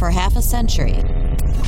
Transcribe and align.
For 0.00 0.08
half 0.08 0.34
a 0.36 0.40
century, 0.40 0.94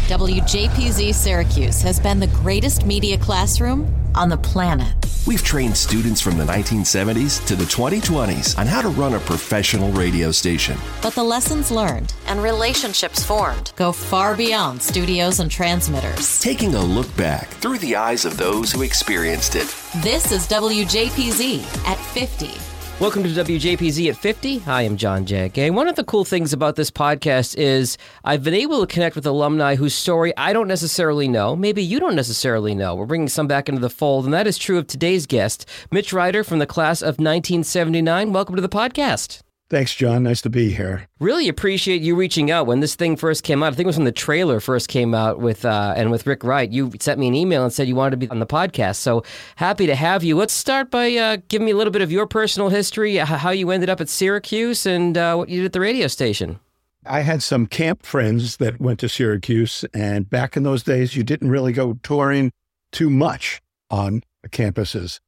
WJPZ 0.09 1.15
Syracuse 1.15 1.83
has 1.83 2.01
been 2.01 2.19
the 2.19 2.29
greatest 2.29 2.87
media 2.87 3.19
classroom 3.19 3.95
on 4.15 4.31
the 4.31 4.39
planet. 4.39 4.95
We've 5.27 5.45
trained 5.45 5.77
students 5.77 6.23
from 6.23 6.39
the 6.39 6.45
1970s 6.45 7.47
to 7.47 7.55
the 7.55 7.65
2020s 7.65 8.59
on 8.59 8.67
how 8.67 8.81
to 8.81 8.89
run 8.89 9.13
a 9.13 9.19
professional 9.19 9.93
radio 9.93 10.31
station. 10.33 10.79
But 11.03 11.15
the 11.15 11.23
lessons 11.23 11.71
learned 11.71 12.15
and 12.27 12.43
relationships 12.43 13.23
formed 13.23 13.75
go 13.77 13.93
far 13.93 14.35
beyond 14.35 14.83
studios 14.83 15.39
and 15.39 15.51
transmitters. 15.51 16.41
Taking 16.41 16.75
a 16.75 16.81
look 16.83 17.15
back 17.19 17.49
through 17.49 17.81
the 17.81 17.97
eyes 17.97 18.25
of 18.25 18.39
those 18.39 18.73
who 18.73 18.81
experienced 18.81 19.57
it. 19.57 19.77
This 19.97 20.33
is 20.33 20.49
WJPZ 20.49 21.87
at 21.87 21.99
50. 21.99 22.72
Welcome 23.03 23.25
to 23.25 23.31
WJPZ 23.31 24.11
at 24.11 24.17
50. 24.17 24.63
I 24.65 24.83
am 24.83 24.97
John 24.97 25.27
Jagay. 25.27 25.73
One 25.73 25.89
of 25.89 25.97
the 25.97 26.05
cool 26.05 26.25
things 26.25 26.53
about 26.53 26.77
this 26.77 26.89
podcast 26.89 27.57
is 27.59 27.99
I've 28.23 28.45
been 28.45 28.55
able 28.55 28.81
to 28.81 28.87
connect 28.87 29.17
with 29.17 29.27
alumni 29.27 29.75
whose 29.75 29.93
story 29.93 30.33
I 30.37 30.53
don't 30.53 30.69
necessarily 30.69 31.27
know. 31.27 31.57
Maybe 31.57 31.83
you 31.83 31.99
don't 31.99 32.15
necessarily 32.15 32.77
know. 32.77 32.95
We're 32.95 33.07
bringing 33.07 33.27
some 33.27 33.49
back 33.49 33.69
into 33.69 33.81
the 33.81 33.91
fold, 33.91 34.25
and 34.25 34.33
that 34.33 34.47
is 34.47 34.57
true 34.57 34.79
of 34.79 34.87
today's 34.87 35.27
guest, 35.27 35.69
Mitch 35.91 36.13
Reiter 36.13 36.45
from 36.45 36.61
the 36.61 36.65
class 36.65 37.03
of 37.03 37.19
1979. 37.19 38.33
Welcome 38.33 38.55
to 38.55 38.63
the 38.63 38.69
podcast. 38.69 39.41
Thanks, 39.73 39.95
John. 39.95 40.25
Nice 40.25 40.43
to 40.43 40.51
be 40.51 40.75
here. 40.75 41.09
Really 41.19 41.49
appreciate 41.49 42.03
you 42.03 42.15
reaching 42.15 42.51
out 42.51 42.67
when 42.67 42.81
this 42.81 42.95
thing 42.95 43.17
first 43.17 43.43
came 43.43 43.63
out. 43.63 43.73
I 43.73 43.77
think 43.77 43.87
it 43.87 43.87
was 43.87 43.97
when 43.97 44.05
the 44.05 44.13
trailer 44.13 44.61
first 44.61 44.89
came 44.89 45.15
out 45.15 45.39
with 45.39 45.65
uh, 45.65 45.95
and 45.97 46.11
with 46.11 46.27
Rick 46.27 46.45
Wright. 46.45 46.71
You 46.71 46.91
sent 47.01 47.19
me 47.19 47.27
an 47.27 47.35
email 47.35 47.65
and 47.65 47.73
said 47.73 47.89
you 47.89 47.95
wanted 47.95 48.11
to 48.11 48.17
be 48.19 48.29
on 48.29 48.39
the 48.39 48.47
podcast. 48.47 48.97
So 48.97 49.25
happy 49.57 49.87
to 49.87 49.95
have 49.95 50.23
you. 50.23 50.37
Let's 50.37 50.53
start 50.53 50.91
by 50.91 51.15
uh, 51.15 51.39
giving 51.49 51.65
me 51.65 51.73
a 51.73 51.77
little 51.77 51.91
bit 51.91 52.03
of 52.03 52.13
your 52.13 52.27
personal 52.27 52.69
history, 52.69 53.17
how 53.17 53.49
you 53.49 53.71
ended 53.71 53.89
up 53.89 54.03
at 54.03 54.11
Syracuse, 54.11 54.85
and 54.85 55.17
uh, 55.17 55.37
what 55.37 55.49
you 55.49 55.61
did 55.61 55.65
at 55.65 55.73
the 55.73 55.81
radio 55.81 56.07
station. 56.07 56.61
I 57.07 57.21
had 57.21 57.43
some 57.43 57.67
camp 57.67 58.05
friends 58.05 58.59
that 58.59 58.79
went 58.79 59.01
to 59.01 59.09
Syracuse, 59.09 59.87
and 59.95 60.29
back 60.29 60.55
in 60.55 60.65
those 60.65 60.83
days, 60.83 61.17
you 61.17 61.25
didn't 61.25 61.49
really 61.49 61.73
go 61.73 61.99
touring 62.03 62.53
too 62.91 63.09
much 63.09 63.63
on 63.91 64.23
campuses. 64.51 65.21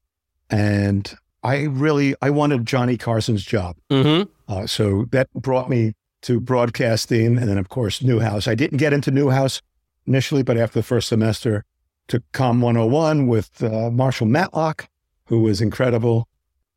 And 0.50 1.16
I 1.44 1.64
really 1.64 2.14
I 2.22 2.30
wanted 2.30 2.66
Johnny 2.66 2.96
Carson's 2.96 3.44
job. 3.44 3.76
Mm-hmm. 3.90 4.30
Uh, 4.52 4.66
so 4.66 5.04
that 5.12 5.32
brought 5.34 5.68
me 5.68 5.92
to 6.22 6.40
broadcasting, 6.40 7.38
and 7.38 7.48
then 7.48 7.58
of 7.58 7.68
course 7.68 8.02
Newhouse. 8.02 8.48
I 8.48 8.54
didn't 8.54 8.78
get 8.78 8.94
into 8.94 9.10
Newhouse 9.10 9.60
initially, 10.06 10.42
but 10.42 10.56
after 10.56 10.78
the 10.78 10.82
first 10.82 11.08
semester, 11.08 11.64
took 12.08 12.22
Com 12.32 12.60
101 12.60 13.26
with 13.26 13.62
uh, 13.62 13.90
Marshall 13.90 14.26
Matlock, 14.26 14.88
who 15.26 15.40
was 15.40 15.60
incredible, 15.60 16.28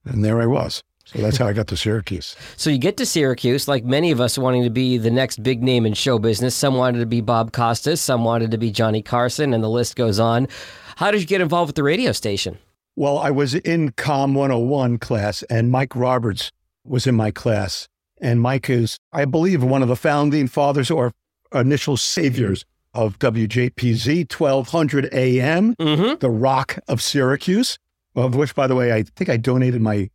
and 0.06 0.24
there 0.24 0.42
I 0.42 0.46
was. 0.46 0.84
So 1.06 1.20
that's 1.22 1.38
how 1.38 1.48
I 1.48 1.54
got 1.54 1.68
to 1.68 1.78
Syracuse. 1.78 2.36
So 2.58 2.70
you 2.70 2.78
get 2.78 2.98
to 2.98 3.06
Syracuse, 3.06 3.70
like 3.70 3.86
many 3.86 4.12
of 4.12 4.20
us 4.20 4.38
wanting 4.38 4.64
to 4.64 4.70
be 4.70 4.98
the 4.98 5.12
next 5.12 5.42
big 5.42 5.64
name 5.64 5.86
in 5.86 5.94
show 5.94 6.20
business. 6.20 6.54
Some 6.54 6.76
wanted 6.76 7.00
to 7.00 7.06
be 7.06 7.22
Bob 7.22 7.54
Costas, 7.54 8.02
some 8.02 8.26
wanted 8.26 8.52
to 8.52 8.58
be 8.58 8.72
Johnny 8.72 9.02
Carson, 9.02 9.54
and 9.54 9.64
the 9.64 9.70
list 9.70 9.96
goes 9.96 10.20
on. 10.20 10.50
How 10.98 11.12
did 11.12 11.22
you 11.22 11.28
get 11.28 11.40
involved 11.40 11.70
with 11.70 11.76
the 11.76 11.84
radio 11.84 12.12
station? 12.12 12.58
Well, 12.98 13.20
I 13.20 13.30
was 13.30 13.54
in 13.54 13.92
Com 13.92 14.34
101 14.34 14.98
class, 14.98 15.44
and 15.44 15.70
Mike 15.72 15.96
Roberts 15.96 16.52
was 16.84 17.06
in 17.06 17.14
my 17.16 17.30
class. 17.30 17.88
And 18.20 18.42
Mike 18.42 18.72
is, 18.72 18.98
I 19.14 19.26
believe, 19.26 19.64
one 19.64 19.84
of 19.84 19.88
the 19.88 19.96
founding 19.96 20.48
fathers 20.48 20.90
or 20.90 21.14
initial 21.54 21.96
saviors 21.96 22.66
of 22.96 23.20
WJPZ 23.20 24.34
1200 24.34 25.14
AM, 25.14 25.76
Mm-hmm. 25.76 26.16
the 26.20 26.30
Rock 26.32 26.80
of 26.88 27.00
Syracuse, 27.00 27.78
of 28.16 28.34
which, 28.34 28.56
by 28.56 28.66
the 28.66 28.74
way, 28.74 28.92
I 28.92 29.04
think 29.04 29.30
I 29.30 29.38
donated 29.38 29.80
my 29.80 30.10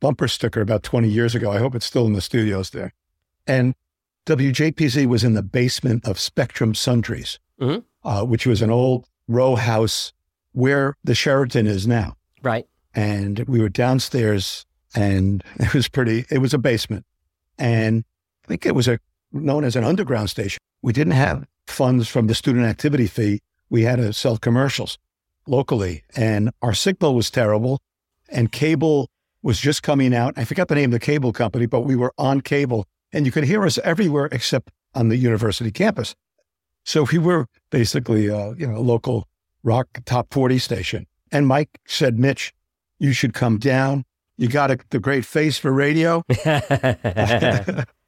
bumper 0.00 0.26
sticker 0.26 0.62
about 0.62 0.82
20 0.82 1.06
years 1.08 1.34
ago. 1.34 1.52
I 1.52 1.58
hope 1.58 1.74
it's 1.74 1.84
still 1.84 2.06
in 2.06 2.14
the 2.14 2.22
studios 2.22 2.70
there. 2.70 2.94
And 3.46 3.74
WJPZ 4.24 5.04
was 5.06 5.22
in 5.24 5.34
the 5.34 5.42
basement 5.42 6.08
of 6.08 6.18
Spectrum 6.18 6.74
Sundries, 6.74 7.38
Mhm. 7.60 7.84
uh, 8.02 8.24
which 8.24 8.46
was 8.46 8.62
an 8.62 8.70
old 8.70 9.06
row 9.28 9.56
house 9.56 10.14
where 10.54 10.96
the 11.04 11.14
Sheraton 11.14 11.66
is 11.66 11.86
now. 11.86 12.16
Right. 12.42 12.66
and 12.94 13.40
we 13.48 13.60
were 13.60 13.70
downstairs 13.70 14.66
and 14.94 15.42
it 15.60 15.74
was 15.74 15.88
pretty 15.88 16.24
it 16.30 16.38
was 16.38 16.54
a 16.54 16.58
basement. 16.58 17.04
And 17.58 18.04
i 18.44 18.48
think 18.48 18.66
it 18.66 18.74
was 18.74 18.88
a 18.88 18.98
known 19.32 19.64
as 19.64 19.76
an 19.76 19.84
underground 19.84 20.30
station. 20.30 20.58
We 20.82 20.92
didn't 20.92 21.14
have 21.14 21.44
funds 21.66 22.08
from 22.08 22.26
the 22.26 22.34
student 22.34 22.66
activity 22.66 23.06
fee. 23.06 23.40
We 23.70 23.82
had 23.82 23.96
to 23.96 24.12
sell 24.12 24.36
commercials 24.36 24.98
locally. 25.46 26.04
And 26.14 26.50
our 26.62 26.74
signal 26.74 27.14
was 27.14 27.30
terrible 27.30 27.80
and 28.28 28.52
cable 28.52 29.08
was 29.42 29.58
just 29.58 29.82
coming 29.82 30.14
out. 30.14 30.34
I 30.36 30.44
forgot 30.44 30.68
the 30.68 30.74
name 30.74 30.86
of 30.86 31.00
the 31.00 31.06
cable 31.06 31.32
company 31.32 31.66
but 31.66 31.80
we 31.80 31.96
were 31.96 32.12
on 32.18 32.42
cable 32.42 32.86
and 33.12 33.26
you 33.26 33.32
could 33.32 33.44
hear 33.44 33.64
us 33.64 33.78
everywhere 33.78 34.28
except 34.30 34.70
on 34.94 35.08
the 35.08 35.16
university 35.16 35.70
campus. 35.72 36.14
So 36.84 37.06
we 37.10 37.18
were 37.18 37.46
basically 37.70 38.30
uh, 38.30 38.52
you 38.52 38.66
know 38.66 38.76
a 38.76 38.86
local 38.94 39.26
rock 39.64 39.88
top 40.04 40.32
40 40.32 40.58
station 40.58 41.06
and 41.32 41.48
mike 41.48 41.80
said 41.86 42.18
mitch 42.18 42.54
you 42.98 43.12
should 43.12 43.34
come 43.34 43.58
down. 43.58 44.04
You 44.36 44.48
got 44.48 44.70
a, 44.70 44.78
the 44.90 44.98
great 44.98 45.24
face 45.24 45.58
for 45.58 45.72
radio. 45.72 46.22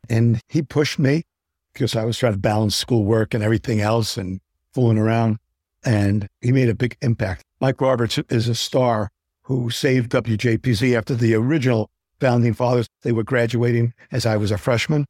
and 0.08 0.40
he 0.48 0.62
pushed 0.62 0.98
me 0.98 1.24
because 1.72 1.94
I 1.94 2.04
was 2.04 2.18
trying 2.18 2.32
to 2.32 2.38
balance 2.38 2.74
schoolwork 2.74 3.34
and 3.34 3.44
everything 3.44 3.80
else 3.80 4.16
and 4.16 4.40
fooling 4.72 4.98
around. 4.98 5.38
And 5.84 6.28
he 6.40 6.50
made 6.50 6.68
a 6.68 6.74
big 6.74 6.96
impact. 7.02 7.42
Mike 7.60 7.80
Roberts 7.80 8.18
is 8.30 8.48
a 8.48 8.54
star 8.54 9.10
who 9.42 9.70
saved 9.70 10.10
WJPZ 10.10 10.96
after 10.96 11.14
the 11.14 11.34
original 11.34 11.90
founding 12.18 12.54
fathers. 12.54 12.88
They 13.02 13.12
were 13.12 13.22
graduating 13.22 13.94
as 14.10 14.26
I 14.26 14.36
was 14.36 14.50
a 14.50 14.58
freshman. 14.58 15.06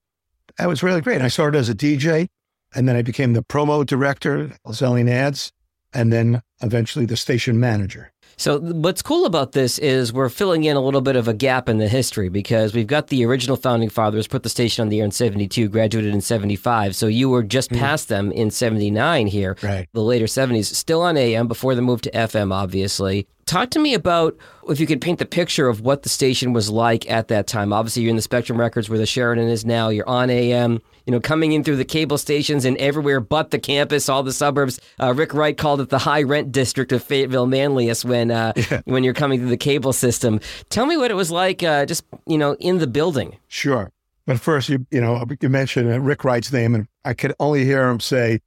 That 0.58 0.68
was 0.68 0.82
really 0.82 1.00
great. 1.00 1.22
I 1.22 1.28
started 1.28 1.58
as 1.58 1.68
a 1.68 1.74
DJ 1.74 2.26
and 2.74 2.88
then 2.88 2.96
I 2.96 3.02
became 3.02 3.32
the 3.32 3.42
promo 3.42 3.86
director, 3.86 4.52
selling 4.72 5.08
ads, 5.08 5.52
and 5.92 6.12
then 6.12 6.42
eventually 6.62 7.06
the 7.06 7.16
station 7.16 7.58
manager. 7.58 8.12
So 8.38 8.58
what's 8.58 9.00
cool 9.00 9.24
about 9.24 9.52
this 9.52 9.78
is 9.78 10.12
we're 10.12 10.28
filling 10.28 10.64
in 10.64 10.76
a 10.76 10.80
little 10.80 11.00
bit 11.00 11.16
of 11.16 11.26
a 11.26 11.32
gap 11.32 11.70
in 11.70 11.78
the 11.78 11.88
history 11.88 12.28
because 12.28 12.74
we've 12.74 12.86
got 12.86 13.06
the 13.06 13.24
original 13.24 13.56
founding 13.56 13.88
fathers 13.88 14.28
put 14.28 14.42
the 14.42 14.50
station 14.50 14.82
on 14.82 14.90
the 14.90 14.98
air 14.98 15.06
in 15.06 15.10
72, 15.10 15.68
graduated 15.68 16.12
in 16.12 16.20
75. 16.20 16.94
So 16.94 17.06
you 17.06 17.30
were 17.30 17.42
just 17.42 17.70
mm. 17.70 17.78
past 17.78 18.08
them 18.08 18.30
in 18.32 18.50
79 18.50 19.26
here. 19.28 19.56
Right. 19.62 19.88
The 19.94 20.02
later 20.02 20.26
70s, 20.26 20.66
still 20.66 21.00
on 21.00 21.16
AM 21.16 21.48
before 21.48 21.74
the 21.74 21.82
move 21.82 22.02
to 22.02 22.10
FM 22.10 22.52
obviously. 22.52 23.26
Talk 23.46 23.70
to 23.70 23.78
me 23.78 23.94
about 23.94 24.36
if 24.68 24.80
you 24.80 24.88
could 24.88 25.00
paint 25.00 25.20
the 25.20 25.24
picture 25.24 25.68
of 25.68 25.80
what 25.80 26.02
the 26.02 26.08
station 26.08 26.52
was 26.52 26.68
like 26.68 27.08
at 27.08 27.28
that 27.28 27.46
time. 27.46 27.72
Obviously 27.72 28.02
you're 28.02 28.10
in 28.10 28.16
the 28.16 28.22
Spectrum 28.22 28.58
Records 28.58 28.88
where 28.88 28.98
the 28.98 29.06
Sheraton 29.06 29.48
is 29.48 29.64
now. 29.64 29.88
You're 29.88 30.08
on 30.08 30.30
AM, 30.30 30.82
you 31.06 31.12
know, 31.12 31.20
coming 31.20 31.52
in 31.52 31.62
through 31.62 31.76
the 31.76 31.84
cable 31.84 32.18
stations 32.18 32.64
and 32.64 32.76
everywhere 32.78 33.20
but 33.20 33.52
the 33.52 33.60
campus, 33.60 34.08
all 34.08 34.24
the 34.24 34.32
suburbs. 34.32 34.80
Uh, 35.00 35.14
Rick 35.14 35.32
Wright 35.32 35.56
called 35.56 35.80
it 35.80 35.90
the 35.90 35.98
high 35.98 36.24
rent 36.24 36.50
district 36.50 36.90
of 36.90 37.04
Fayetteville 37.04 37.46
Manlius 37.46 38.04
when 38.04 38.32
uh, 38.32 38.52
when 38.84 39.04
you're 39.04 39.14
coming 39.14 39.38
through 39.38 39.50
the 39.50 39.56
cable 39.56 39.92
system. 39.92 40.40
Tell 40.68 40.86
me 40.86 40.96
what 40.96 41.12
it 41.12 41.14
was 41.14 41.30
like, 41.30 41.62
uh, 41.62 41.86
just 41.86 42.02
you 42.26 42.38
know, 42.38 42.56
in 42.58 42.78
the 42.78 42.88
building. 42.88 43.36
Sure. 43.46 43.92
But 44.26 44.40
first, 44.40 44.68
you 44.68 44.84
you 44.90 45.00
know, 45.00 45.24
you 45.40 45.48
mentioned 45.48 45.88
uh, 45.88 46.00
Rick 46.00 46.24
Wright's 46.24 46.52
name, 46.52 46.74
and 46.74 46.88
I 47.04 47.14
could 47.14 47.32
only 47.38 47.64
hear 47.64 47.88
him 47.88 48.00
say, 48.00 48.40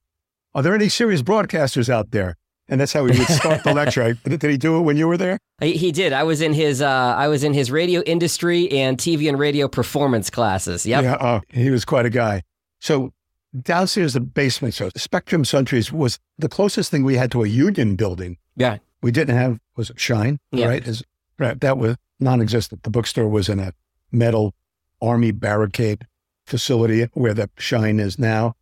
"Are 0.53 0.61
there 0.61 0.75
any 0.75 0.89
serious 0.89 1.21
broadcasters 1.21 1.87
out 1.87 2.11
there?" 2.11 2.35
And 2.69 2.79
that's 2.79 2.93
how 2.93 3.05
he 3.05 3.17
would 3.17 3.27
start 3.27 3.63
the 3.63 3.73
lecture. 3.81 4.03
I- 4.03 4.13
Did 4.29 4.43
he 4.43 4.57
do 4.57 4.77
it 4.77 4.81
when 4.81 4.95
you 4.95 5.07
were 5.07 5.17
there? 5.17 5.39
He, 5.59 5.73
he 5.73 5.91
did. 5.91 6.13
I 6.13 6.23
was 6.23 6.39
in 6.41 6.53
his 6.53 6.81
uh, 6.81 6.87
I 7.17 7.27
was 7.27 7.43
in 7.43 7.53
his 7.53 7.71
radio 7.71 8.01
industry 8.01 8.69
and 8.71 8.97
TV 8.97 9.27
and 9.27 9.37
radio 9.39 9.67
performance 9.67 10.29
classes. 10.29 10.85
Yep. 10.85 11.03
Yeah. 11.03 11.17
Oh, 11.19 11.41
he 11.49 11.69
was 11.71 11.83
quite 11.85 12.05
a 12.05 12.09
guy. 12.09 12.43
So 12.79 13.11
downstairs, 13.59 14.13
the 14.13 14.19
basement, 14.21 14.75
so 14.75 14.89
Spectrum 14.95 15.43
Sundries 15.43 15.91
was 15.91 16.19
the 16.37 16.47
closest 16.47 16.91
thing 16.91 17.03
we 17.03 17.15
had 17.17 17.31
to 17.31 17.43
a 17.43 17.47
union 17.47 17.95
building. 17.95 18.37
Yeah. 18.55 18.77
We 19.01 19.11
didn't 19.11 19.35
have 19.35 19.59
was 19.75 19.89
it 19.89 19.99
Schine? 19.99 20.39
Yeah. 20.51 20.67
Right. 20.67 20.87
Is 20.87 21.03
right. 21.39 21.59
That 21.59 21.77
was 21.77 21.95
non-existent. 22.19 22.83
The 22.83 22.89
bookstore 22.89 23.27
was 23.29 23.49
in 23.49 23.59
a 23.59 23.73
metal 24.11 24.53
army 25.01 25.31
barricade 25.31 26.05
facility 26.45 27.07
where 27.13 27.33
the 27.33 27.49
Schine 27.57 27.99
is 27.99 28.19
now, 28.19 28.55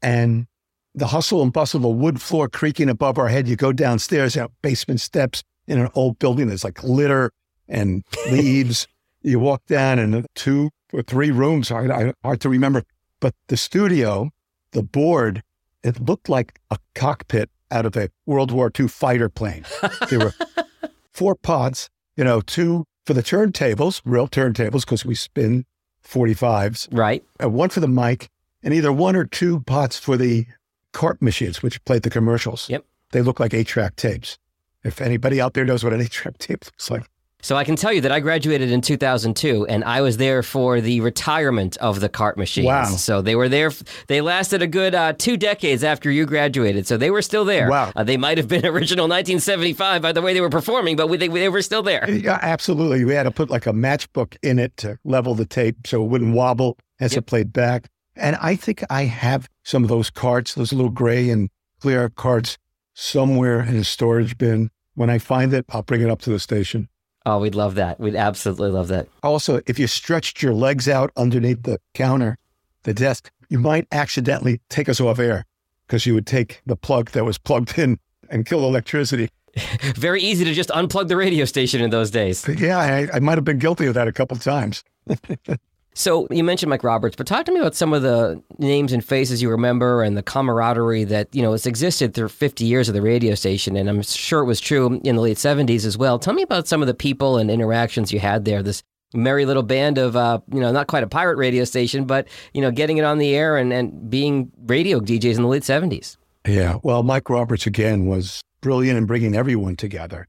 and 0.00 0.46
the 0.94 1.06
hustle 1.08 1.42
and 1.42 1.52
bustle 1.52 1.78
of 1.80 1.84
a 1.84 1.90
wood 1.90 2.20
floor 2.20 2.48
creaking 2.48 2.88
above 2.88 3.18
our 3.18 3.28
head. 3.28 3.48
You 3.48 3.56
go 3.56 3.72
downstairs, 3.72 4.36
out 4.36 4.52
basement 4.62 5.00
steps 5.00 5.42
in 5.66 5.78
an 5.78 5.88
old 5.94 6.18
building. 6.18 6.48
There's 6.48 6.64
like 6.64 6.82
litter 6.82 7.30
and 7.68 8.04
leaves. 8.30 8.86
you 9.22 9.38
walk 9.38 9.64
down 9.66 9.98
and 9.98 10.26
two 10.34 10.70
or 10.92 11.02
three 11.02 11.30
rooms. 11.30 11.68
Hard, 11.70 11.90
I- 11.90 12.12
hard 12.22 12.40
to 12.42 12.48
remember, 12.48 12.82
but 13.20 13.34
the 13.48 13.56
studio, 13.56 14.30
the 14.72 14.82
board, 14.82 15.42
it 15.82 16.00
looked 16.00 16.28
like 16.28 16.58
a 16.70 16.78
cockpit 16.94 17.48
out 17.70 17.86
of 17.86 17.96
a 17.96 18.10
World 18.26 18.50
War 18.52 18.70
II 18.78 18.88
fighter 18.88 19.28
plane. 19.30 19.64
There 20.10 20.18
were 20.18 20.34
four 21.12 21.34
pods, 21.34 21.88
you 22.16 22.24
know, 22.24 22.40
two 22.42 22.84
for 23.06 23.14
the 23.14 23.22
turntables, 23.22 24.02
real 24.04 24.28
turntables, 24.28 24.82
because 24.82 25.04
we 25.06 25.14
spin 25.14 25.64
45s, 26.06 26.88
Right. 26.92 27.24
uh, 27.42 27.48
one 27.48 27.68
for 27.70 27.80
the 27.80 27.88
mic, 27.88 28.28
and 28.62 28.74
either 28.74 28.92
one 28.92 29.16
or 29.16 29.24
two 29.24 29.60
pots 29.60 29.98
for 29.98 30.16
the 30.16 30.46
cart 30.92 31.20
machines, 31.22 31.62
which 31.62 31.84
played 31.84 32.02
the 32.02 32.10
commercials. 32.10 32.68
Yep. 32.68 32.84
They 33.12 33.22
look 33.22 33.40
like 33.40 33.52
eight 33.54 33.66
track 33.66 33.96
tapes. 33.96 34.38
If 34.84 35.00
anybody 35.00 35.40
out 35.40 35.54
there 35.54 35.64
knows 35.64 35.84
what 35.84 35.92
an 35.92 36.00
eight 36.00 36.10
track 36.10 36.38
tape 36.38 36.64
looks 36.64 36.90
like, 36.90 37.04
So 37.44 37.56
I 37.56 37.64
can 37.64 37.76
tell 37.76 37.92
you 37.92 38.00
that 38.02 38.10
I 38.12 38.20
graduated 38.20 38.70
in 38.70 38.80
2002, 38.80 39.66
and 39.66 39.84
I 39.84 40.00
was 40.00 40.16
there 40.16 40.42
for 40.42 40.80
the 40.80 41.00
retirement 41.00 41.76
of 41.78 42.00
the 42.00 42.08
cart 42.08 42.36
machines. 42.36 42.66
Wow. 42.66 42.84
So 42.84 43.20
they 43.22 43.34
were 43.36 43.48
there. 43.48 43.70
They 44.08 44.20
lasted 44.20 44.60
a 44.62 44.66
good 44.66 44.94
uh, 44.94 45.12
two 45.12 45.36
decades 45.36 45.82
after 45.84 46.10
you 46.10 46.24
graduated. 46.26 46.86
So 46.86 46.96
they 46.96 47.10
were 47.10 47.22
still 47.22 47.44
there. 47.44 47.68
Wow. 47.68 47.92
Uh, 47.94 48.02
they 48.04 48.16
might 48.16 48.38
have 48.38 48.48
been 48.48 48.64
original 48.76 49.06
1975 49.08 50.02
by 50.02 50.12
the 50.12 50.22
way 50.22 50.34
they 50.34 50.40
were 50.40 50.50
performing, 50.50 50.96
but 50.96 51.06
they, 51.08 51.28
they 51.28 51.48
were 51.48 51.62
still 51.62 51.82
there. 51.82 52.08
Yeah, 52.10 52.38
absolutely. 52.42 53.04
We 53.04 53.14
had 53.14 53.24
to 53.24 53.30
put 53.30 53.50
like 53.50 53.66
a 53.66 53.72
matchbook 53.72 54.36
in 54.42 54.58
it 54.58 54.76
to 54.78 54.98
level 55.04 55.34
the 55.34 55.46
tape 55.46 55.86
so 55.86 56.02
it 56.02 56.08
wouldn't 56.08 56.34
wobble 56.34 56.76
as 57.00 57.12
Yep. 57.12 57.18
it 57.18 57.26
played 57.26 57.52
back. 57.52 57.88
And 58.16 58.36
I 58.36 58.56
think 58.56 58.82
I 58.90 59.04
have 59.04 59.48
some 59.62 59.82
of 59.82 59.88
those 59.88 60.10
cards, 60.10 60.54
those 60.54 60.72
little 60.72 60.90
gray 60.90 61.30
and 61.30 61.48
clear 61.80 62.08
cards 62.10 62.58
somewhere 62.94 63.60
in 63.60 63.76
a 63.76 63.84
storage 63.84 64.36
bin. 64.38 64.70
When 64.94 65.08
I 65.08 65.18
find 65.18 65.54
it, 65.54 65.64
I'll 65.70 65.82
bring 65.82 66.02
it 66.02 66.10
up 66.10 66.20
to 66.22 66.30
the 66.30 66.38
station. 66.38 66.88
Oh, 67.24 67.38
we'd 67.38 67.54
love 67.54 67.76
that. 67.76 68.00
We'd 68.00 68.16
absolutely 68.16 68.70
love 68.70 68.88
that. 68.88 69.08
Also, 69.22 69.60
if 69.66 69.78
you 69.78 69.86
stretched 69.86 70.42
your 70.42 70.52
legs 70.52 70.88
out 70.88 71.12
underneath 71.16 71.62
the 71.62 71.78
counter, 71.94 72.36
the 72.82 72.92
desk, 72.92 73.30
you 73.48 73.58
might 73.58 73.86
accidentally 73.92 74.60
take 74.68 74.88
us 74.88 75.00
off 75.00 75.18
air 75.18 75.44
because 75.86 76.04
you 76.04 76.14
would 76.14 76.26
take 76.26 76.60
the 76.66 76.76
plug 76.76 77.10
that 77.12 77.24
was 77.24 77.38
plugged 77.38 77.78
in 77.78 77.98
and 78.28 78.44
kill 78.44 78.64
electricity. 78.64 79.28
Very 79.94 80.22
easy 80.22 80.44
to 80.44 80.52
just 80.52 80.70
unplug 80.70 81.08
the 81.08 81.16
radio 81.16 81.44
station 81.44 81.80
in 81.80 81.90
those 81.90 82.10
days. 82.10 82.46
Yeah, 82.48 82.78
I, 82.78 83.08
I 83.16 83.20
might 83.20 83.38
have 83.38 83.44
been 83.44 83.58
guilty 83.58 83.86
of 83.86 83.94
that 83.94 84.08
a 84.08 84.12
couple 84.12 84.36
times. 84.38 84.82
So 85.94 86.26
you 86.30 86.42
mentioned 86.42 86.70
Mike 86.70 86.84
Roberts, 86.84 87.16
but 87.16 87.26
talk 87.26 87.44
to 87.46 87.52
me 87.52 87.60
about 87.60 87.74
some 87.74 87.92
of 87.92 88.00
the 88.02 88.42
names 88.58 88.92
and 88.92 89.04
faces 89.04 89.42
you 89.42 89.50
remember 89.50 90.02
and 90.02 90.16
the 90.16 90.22
camaraderie 90.22 91.04
that 91.04 91.28
you 91.34 91.42
know 91.42 91.52
has 91.52 91.66
existed 91.66 92.14
through 92.14 92.28
50 92.30 92.64
years 92.64 92.88
of 92.88 92.94
the 92.94 93.02
radio 93.02 93.34
station, 93.34 93.76
and 93.76 93.88
I'm 93.90 94.02
sure 94.02 94.40
it 94.40 94.46
was 94.46 94.60
true 94.60 95.00
in 95.04 95.16
the 95.16 95.22
late 95.22 95.36
70s 95.36 95.84
as 95.84 95.98
well. 95.98 96.18
Tell 96.18 96.32
me 96.34 96.42
about 96.42 96.66
some 96.66 96.80
of 96.80 96.86
the 96.86 96.94
people 96.94 97.36
and 97.36 97.50
interactions 97.50 98.12
you 98.12 98.20
had 98.20 98.44
there. 98.46 98.62
This 98.62 98.82
merry 99.14 99.44
little 99.44 99.62
band 99.62 99.98
of 99.98 100.16
uh, 100.16 100.40
you 100.50 100.60
know 100.60 100.72
not 100.72 100.86
quite 100.86 101.02
a 101.02 101.06
pirate 101.06 101.36
radio 101.36 101.64
station, 101.64 102.04
but 102.06 102.26
you 102.54 102.62
know 102.62 102.70
getting 102.70 102.96
it 102.96 103.04
on 103.04 103.18
the 103.18 103.34
air 103.34 103.58
and, 103.58 103.72
and 103.72 104.08
being 104.08 104.50
radio 104.64 104.98
DJs 104.98 105.36
in 105.36 105.42
the 105.42 105.48
late 105.48 105.62
70s. 105.62 106.16
Yeah. 106.46 106.78
Well, 106.82 107.02
Mike 107.02 107.28
Roberts 107.28 107.66
again 107.66 108.06
was 108.06 108.40
brilliant 108.62 108.96
in 108.96 109.04
bringing 109.06 109.36
everyone 109.36 109.76
together. 109.76 110.26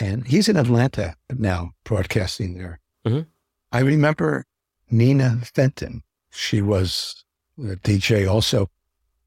And 0.00 0.26
he's 0.26 0.48
in 0.48 0.56
Atlanta 0.56 1.14
now 1.30 1.70
broadcasting 1.84 2.54
there. 2.54 2.80
Mhm. 3.06 3.26
I 3.72 3.80
remember 3.80 4.44
Nina 4.90 5.40
Fenton. 5.42 6.02
She 6.30 6.62
was 6.62 7.24
a 7.58 7.76
DJ 7.76 8.30
also. 8.30 8.70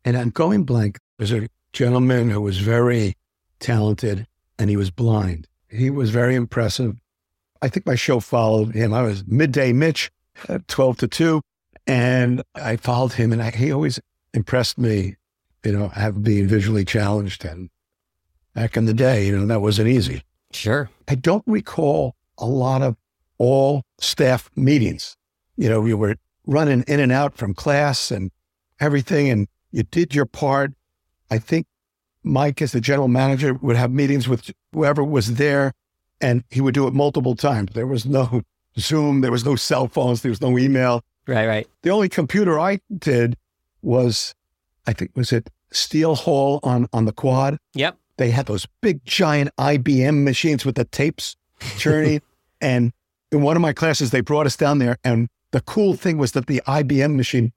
And 0.04 0.18
I'm 0.18 0.30
going 0.30 0.64
blank. 0.64 1.00
There's 1.18 1.32
a 1.32 1.48
gentleman 1.74 2.30
who 2.30 2.42
was 2.42 2.60
very 2.60 3.16
talented 3.60 4.28
and 4.58 4.70
he 4.70 4.78
was 4.78 4.92
blind. 4.92 5.48
He 5.70 5.90
was 5.90 6.10
very 6.10 6.36
impressive. 6.36 7.00
I 7.62 7.70
think 7.70 7.86
my 7.86 7.96
show 7.96 8.20
followed 8.20 8.74
him. 8.74 8.94
I 8.94 9.04
was 9.04 9.26
midday 9.28 9.72
Mitch, 9.72 10.12
uh, 10.50 10.60
12 10.68 10.98
to 10.98 11.08
2. 11.08 11.42
And 11.88 12.44
I 12.56 12.76
followed 12.76 13.14
him 13.14 13.32
and 13.32 13.42
I, 13.42 13.52
he 13.52 13.72
always 13.72 14.00
impressed 14.34 14.78
me 14.78 15.16
you 15.64 15.72
know, 15.72 15.90
have 15.90 16.24
being 16.24 16.48
visually 16.48 16.86
challenged. 16.86 17.46
And 17.46 17.70
back 18.54 18.78
in 18.78 18.86
the 18.86 18.94
day, 18.94 19.26
you 19.26 19.38
know, 19.38 19.46
that 19.46 19.62
wasn't 19.62 19.90
easy. 19.90 20.24
Sure. 20.52 20.90
I 21.08 21.16
don't 21.16 21.44
recall 21.46 22.16
a 22.38 22.46
lot 22.46 22.82
of 22.82 22.98
all 23.38 23.84
staff 24.00 24.50
meetings. 24.56 25.16
You 25.62 25.70
know, 25.70 25.80
we 25.80 25.94
were 25.94 26.16
running 26.48 26.84
in 26.88 27.00
and 27.00 27.12
out 27.12 27.38
from 27.38 27.54
class 27.54 28.10
and 28.10 28.32
everything, 28.80 29.30
and 29.30 29.48
you 29.72 29.84
did 29.84 30.16
your 30.16 30.26
part. 30.26 30.72
I 31.30 31.38
think 31.38 31.68
Mike, 32.24 32.64
as 32.64 32.72
the 32.72 32.82
general 32.82 33.08
manager, 33.08 33.54
would 33.54 33.76
have 33.76 33.92
meetings 33.92 34.28
with 34.28 34.50
whoever 34.74 35.04
was 35.04 35.36
there, 35.36 35.74
and 36.20 36.44
he 36.50 36.62
would 36.62 36.74
do 36.74 36.88
it 36.88 36.96
multiple 36.96 37.36
times. 37.36 37.74
There 37.76 37.86
was 37.86 38.08
no 38.08 38.42
Zoom, 38.80 39.22
there 39.22 39.32
was 39.32 39.46
no 39.46 39.56
cell 39.56 39.88
phones, 39.88 40.24
there 40.24 40.32
was 40.32 40.42
no 40.42 40.58
email. 40.58 41.04
Right. 41.28 41.46
Right. 41.46 41.68
The 41.84 41.92
only 41.92 42.10
computer 42.10 42.60
I 42.60 42.80
did 42.98 43.38
was, 43.84 44.34
I 44.88 44.94
think, 44.94 45.12
was 45.14 45.32
it 45.32 45.52
Steele 45.72 46.16
Hall 46.16 46.60
on, 46.64 46.88
on 46.92 47.06
the 47.06 47.14
quad? 47.14 47.60
Yep. 47.76 47.98
They 48.18 48.32
had 48.32 48.48
those 48.48 48.66
big 48.82 49.06
giant 49.06 49.52
IBM 49.60 50.24
machines 50.24 50.66
with 50.66 50.74
the 50.74 50.86
tapes 50.86 51.36
churning. 51.78 52.24
and 52.62 52.94
in 53.32 53.44
one 53.44 53.56
of 53.56 53.62
my 53.62 53.74
classes, 53.74 54.10
they 54.10 54.22
brought 54.22 54.48
us 54.48 54.58
down 54.58 54.80
there. 54.80 54.98
And 55.04 55.30
the 55.52 55.62
cool 55.62 55.96
thing 55.96 56.18
was 56.18 56.34
that 56.34 56.48
the 56.48 56.62
IBM 56.68 57.16
machine 57.16 57.54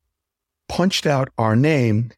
punched 0.69 1.07
out 1.07 1.29
our 1.39 1.57
name 1.57 2.11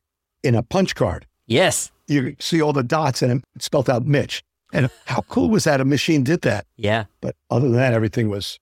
in 0.42 0.54
a 0.54 0.62
punch 0.62 0.94
card. 0.94 1.26
Yes. 1.46 1.90
You 2.06 2.36
see 2.38 2.60
all 2.60 2.72
the 2.72 2.82
dots 2.82 3.22
and 3.22 3.42
it 3.54 3.62
spelled 3.62 3.90
out 3.90 4.06
Mitch. 4.06 4.42
And 4.72 4.90
how 5.04 5.22
cool 5.22 5.48
was 5.48 5.64
that? 5.64 5.80
A 5.80 5.84
machine 5.84 6.24
did 6.24 6.42
that. 6.42 6.66
Yeah. 6.76 7.04
But 7.20 7.36
other 7.50 7.68
than 7.68 7.76
that, 7.76 7.92
everything 7.92 8.28
was 8.28 8.58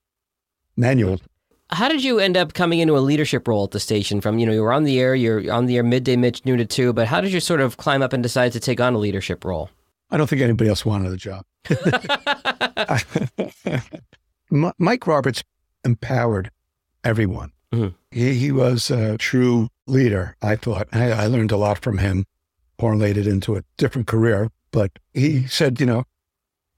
manual. 0.76 1.20
How 1.70 1.88
did 1.88 2.04
you 2.04 2.18
end 2.18 2.36
up 2.36 2.52
coming 2.52 2.78
into 2.78 2.96
a 2.96 3.00
leadership 3.00 3.48
role 3.48 3.64
at 3.64 3.70
the 3.70 3.80
station? 3.80 4.20
From 4.20 4.38
you 4.38 4.46
know 4.46 4.52
you 4.52 4.62
were 4.62 4.72
on 4.72 4.84
the 4.84 5.00
air, 5.00 5.14
you're 5.14 5.50
on 5.50 5.66
the 5.66 5.76
air 5.76 5.82
midday, 5.82 6.14
Mitch 6.14 6.44
noon 6.44 6.58
to 6.58 6.66
two. 6.66 6.92
But 6.92 7.08
how 7.08 7.20
did 7.20 7.32
you 7.32 7.40
sort 7.40 7.60
of 7.60 7.78
climb 7.78 8.02
up 8.02 8.12
and 8.12 8.22
decide 8.22 8.52
to 8.52 8.60
take 8.60 8.80
on 8.80 8.94
a 8.94 8.98
leadership 8.98 9.44
role? 9.44 9.70
I 10.10 10.18
don't 10.18 10.28
think 10.28 10.42
anybody 10.42 10.68
else 10.68 10.84
wanted 10.84 11.10
the 11.10 11.16
job. 11.16 11.44
Mike 14.78 15.06
Roberts 15.06 15.42
empowered 15.84 16.50
everyone. 17.04 17.52
Mhm. 17.72 17.94
He, 18.10 18.34
he 18.34 18.52
was 18.52 18.90
a 18.90 19.18
true 19.18 19.68
leader, 19.86 20.36
I 20.42 20.56
thought. 20.56 20.88
I, 20.92 21.12
I 21.12 21.26
learned 21.26 21.52
a 21.52 21.56
lot 21.56 21.78
from 21.78 21.98
him, 21.98 22.24
it 23.16 23.26
into 23.26 23.56
a 23.56 23.62
different 23.76 24.06
career. 24.06 24.50
But 24.70 24.92
he 25.12 25.46
said, 25.46 25.80
you 25.80 25.86
know, 25.86 26.04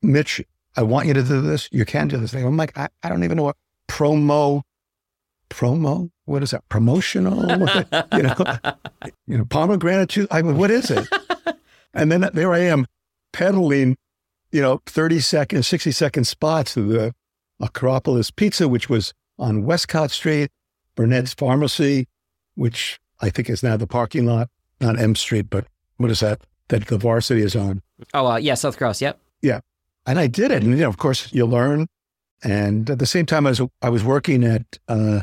Mitch, 0.03 0.43
I 0.77 0.83
want 0.83 1.07
you 1.07 1.15
to 1.15 1.23
do 1.23 1.41
this. 1.41 1.69
You 1.73 1.85
can 1.85 2.09
do 2.09 2.19
this 2.19 2.33
thing. 2.33 2.45
I'm 2.45 2.57
like, 2.57 2.77
I, 2.77 2.89
I 3.03 3.09
don't 3.09 3.25
even 3.25 3.37
know 3.37 3.45
what 3.45 3.57
promo, 3.89 4.63
promo? 5.49 6.11
What 6.25 6.43
is 6.43 6.51
that? 6.51 6.69
Promotional? 6.69 7.39
you 8.13 8.23
know, 8.23 8.35
you 9.27 9.39
know, 9.39 9.45
pomegranate 9.47 10.11
juice. 10.11 10.27
I 10.31 10.43
mean, 10.43 10.57
what 10.57 10.71
is 10.71 10.91
it? 10.91 11.07
and 11.95 12.13
then 12.13 12.29
there 12.35 12.53
I 12.53 12.61
am 12.61 12.87
peddling, 13.33 13.97
you 14.53 14.61
know, 14.61 14.83
30 14.87 15.21
second, 15.21 15.65
60 15.65 15.91
second 15.93 16.25
spots 16.25 16.75
to 16.75 16.83
the 16.83 17.15
Acropolis 17.61 18.31
Pizza, 18.31 18.69
which 18.69 18.89
was 18.89 19.15
on 19.39 19.65
Westcott 19.65 20.11
Street, 20.11 20.51
Burnett's 20.95 21.35
Pharmacy, 21.35 22.09
which 22.55 22.99
I 23.21 23.31
think 23.31 23.51
is 23.51 23.63
now 23.63 23.77
the 23.77 23.87
parking 23.87 24.27
lot, 24.27 24.49
not 24.81 24.99
M 24.99 25.15
Street, 25.15 25.49
but 25.51 25.67
what 25.97 26.11
is 26.11 26.21
that? 26.21 26.41
That 26.69 26.87
the 26.89 26.99
varsity 26.99 27.43
is 27.43 27.55
on. 27.55 27.83
Oh, 28.13 28.27
uh, 28.27 28.37
yeah, 28.37 28.55
South 28.55 28.77
Crouse. 28.77 29.01
Yep. 29.01 29.19
Yeah. 29.41 29.61
And 30.07 30.19
I 30.19 30.27
did 30.27 30.51
it. 30.51 30.63
And, 30.63 30.73
you 30.73 30.83
know, 30.83 30.89
of 30.89 30.97
course, 30.97 31.33
you 31.33 31.47
learn. 31.47 31.87
And 32.43 32.91
at 32.91 32.99
the 32.99 33.07
same 33.07 33.27
time, 33.27 33.47
I 33.47 33.51
was, 33.51 33.63
I 33.83 33.89
was 33.89 34.05
working 34.05 34.45
at, 34.45 34.79
uh, 34.89 35.23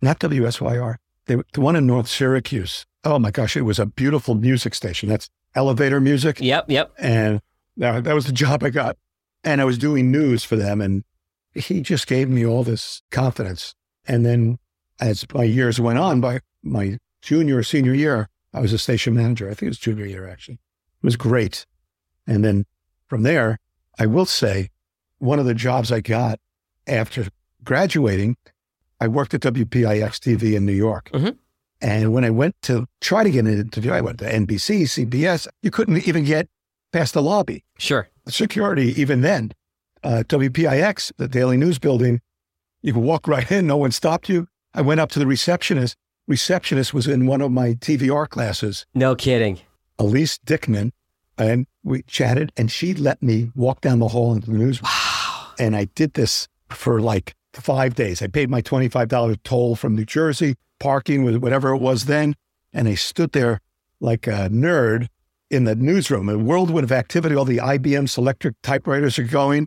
not 0.00 0.20
WSYR, 0.20 0.96
they, 1.26 1.36
the 1.52 1.60
one 1.60 1.76
in 1.76 1.86
North 1.86 2.08
Syracuse. 2.08 2.86
Oh 3.04 3.18
my 3.18 3.30
gosh, 3.30 3.56
it 3.56 3.62
was 3.62 3.78
a 3.78 3.86
beautiful 3.86 4.34
music 4.34 4.74
station. 4.74 5.08
That's 5.08 5.28
elevator 5.54 6.00
music. 6.00 6.40
Yep. 6.40 6.70
Yep. 6.70 6.92
And 6.98 7.40
that, 7.76 8.04
that 8.04 8.14
was 8.14 8.26
the 8.26 8.32
job 8.32 8.62
I 8.62 8.70
got. 8.70 8.96
And 9.44 9.60
I 9.60 9.64
was 9.64 9.78
doing 9.78 10.10
news 10.10 10.44
for 10.44 10.56
them. 10.56 10.80
And 10.80 11.04
he 11.58 11.80
just 11.80 12.06
gave 12.06 12.28
me 12.28 12.44
all 12.46 12.64
this 12.64 13.02
confidence. 13.10 13.74
And 14.06 14.24
then 14.24 14.58
as 15.00 15.26
my 15.34 15.44
years 15.44 15.80
went 15.80 15.98
on, 15.98 16.20
by 16.20 16.40
my 16.62 16.98
junior 17.22 17.58
or 17.58 17.62
senior 17.62 17.94
year, 17.94 18.28
I 18.54 18.60
was 18.60 18.72
a 18.72 18.78
station 18.78 19.14
manager. 19.14 19.46
I 19.46 19.54
think 19.54 19.64
it 19.64 19.68
was 19.68 19.78
junior 19.78 20.06
year, 20.06 20.28
actually. 20.28 20.54
It 20.54 21.06
was 21.06 21.16
great. 21.16 21.66
And 22.26 22.44
then 22.44 22.64
from 23.06 23.22
there, 23.22 23.58
I 23.98 24.06
will 24.06 24.26
say 24.26 24.70
one 25.18 25.38
of 25.38 25.44
the 25.46 25.54
jobs 25.54 25.92
I 25.92 26.00
got 26.00 26.40
after 26.86 27.28
graduating, 27.64 28.36
I 29.00 29.08
worked 29.08 29.34
at 29.34 29.40
WPIX 29.40 30.18
TV 30.18 30.56
in 30.56 30.64
New 30.66 30.72
York. 30.72 31.10
Mhm. 31.12 31.36
And 31.80 32.12
when 32.12 32.24
I 32.24 32.30
went 32.30 32.56
to 32.62 32.86
try 33.00 33.22
to 33.22 33.30
get 33.30 33.44
an 33.44 33.60
interview, 33.60 33.92
I 33.92 34.00
went 34.00 34.18
to 34.18 34.32
NBC, 34.32 34.86
CBS. 34.86 35.46
You 35.62 35.70
couldn't 35.70 36.08
even 36.08 36.24
get 36.24 36.48
past 36.92 37.14
the 37.14 37.22
lobby. 37.22 37.64
Sure. 37.78 38.08
Security, 38.28 39.00
even 39.00 39.20
then, 39.20 39.52
uh, 40.02 40.22
WPIX, 40.26 41.12
the 41.16 41.28
Daily 41.28 41.56
News 41.56 41.78
building, 41.78 42.20
you 42.82 42.92
could 42.92 43.02
walk 43.02 43.26
right 43.26 43.50
in. 43.50 43.66
No 43.66 43.76
one 43.76 43.90
stopped 43.92 44.28
you. 44.28 44.46
I 44.74 44.82
went 44.82 45.00
up 45.00 45.10
to 45.10 45.18
the 45.18 45.26
receptionist. 45.26 45.96
Receptionist 46.26 46.92
was 46.92 47.06
in 47.06 47.26
one 47.26 47.40
of 47.40 47.50
my 47.50 47.74
TVR 47.74 48.28
classes, 48.28 48.86
No 48.94 49.14
kidding. 49.14 49.60
Elise 49.98 50.38
Dickman, 50.46 50.92
and 51.38 51.66
we 51.82 52.02
chatted, 52.02 52.52
and 52.56 52.70
she 52.70 52.94
let 52.94 53.22
me 53.22 53.50
walk 53.54 53.80
down 53.80 53.98
the 53.98 54.08
hall 54.08 54.34
into 54.34 54.50
the 54.50 54.58
newsroom. 54.58 54.90
Wow. 54.90 55.46
And 55.58 55.74
I 55.74 55.86
did 55.86 56.14
this 56.14 56.46
for 56.68 57.00
like 57.00 57.34
five 57.54 57.94
days. 57.94 58.22
I 58.22 58.26
paid 58.26 58.50
my 58.50 58.62
$25 58.62 59.38
toll 59.42 59.74
from 59.74 59.96
New 59.96 60.04
Jersey, 60.04 60.56
parking 60.78 61.24
with 61.24 61.36
whatever 61.36 61.70
it 61.70 61.78
was 61.78 62.04
then. 62.04 62.34
And 62.72 62.86
I 62.86 62.94
stood 62.94 63.32
there 63.32 63.60
like 64.00 64.26
a 64.26 64.48
nerd 64.50 65.08
in 65.50 65.64
the 65.64 65.74
newsroom, 65.74 66.28
a 66.28 66.38
whirlwind 66.38 66.84
of 66.84 66.92
activity. 66.92 67.34
All 67.34 67.44
the 67.44 67.56
IBM 67.56 68.04
Selectric 68.04 68.54
typewriters 68.62 69.18
are 69.18 69.24
going. 69.24 69.66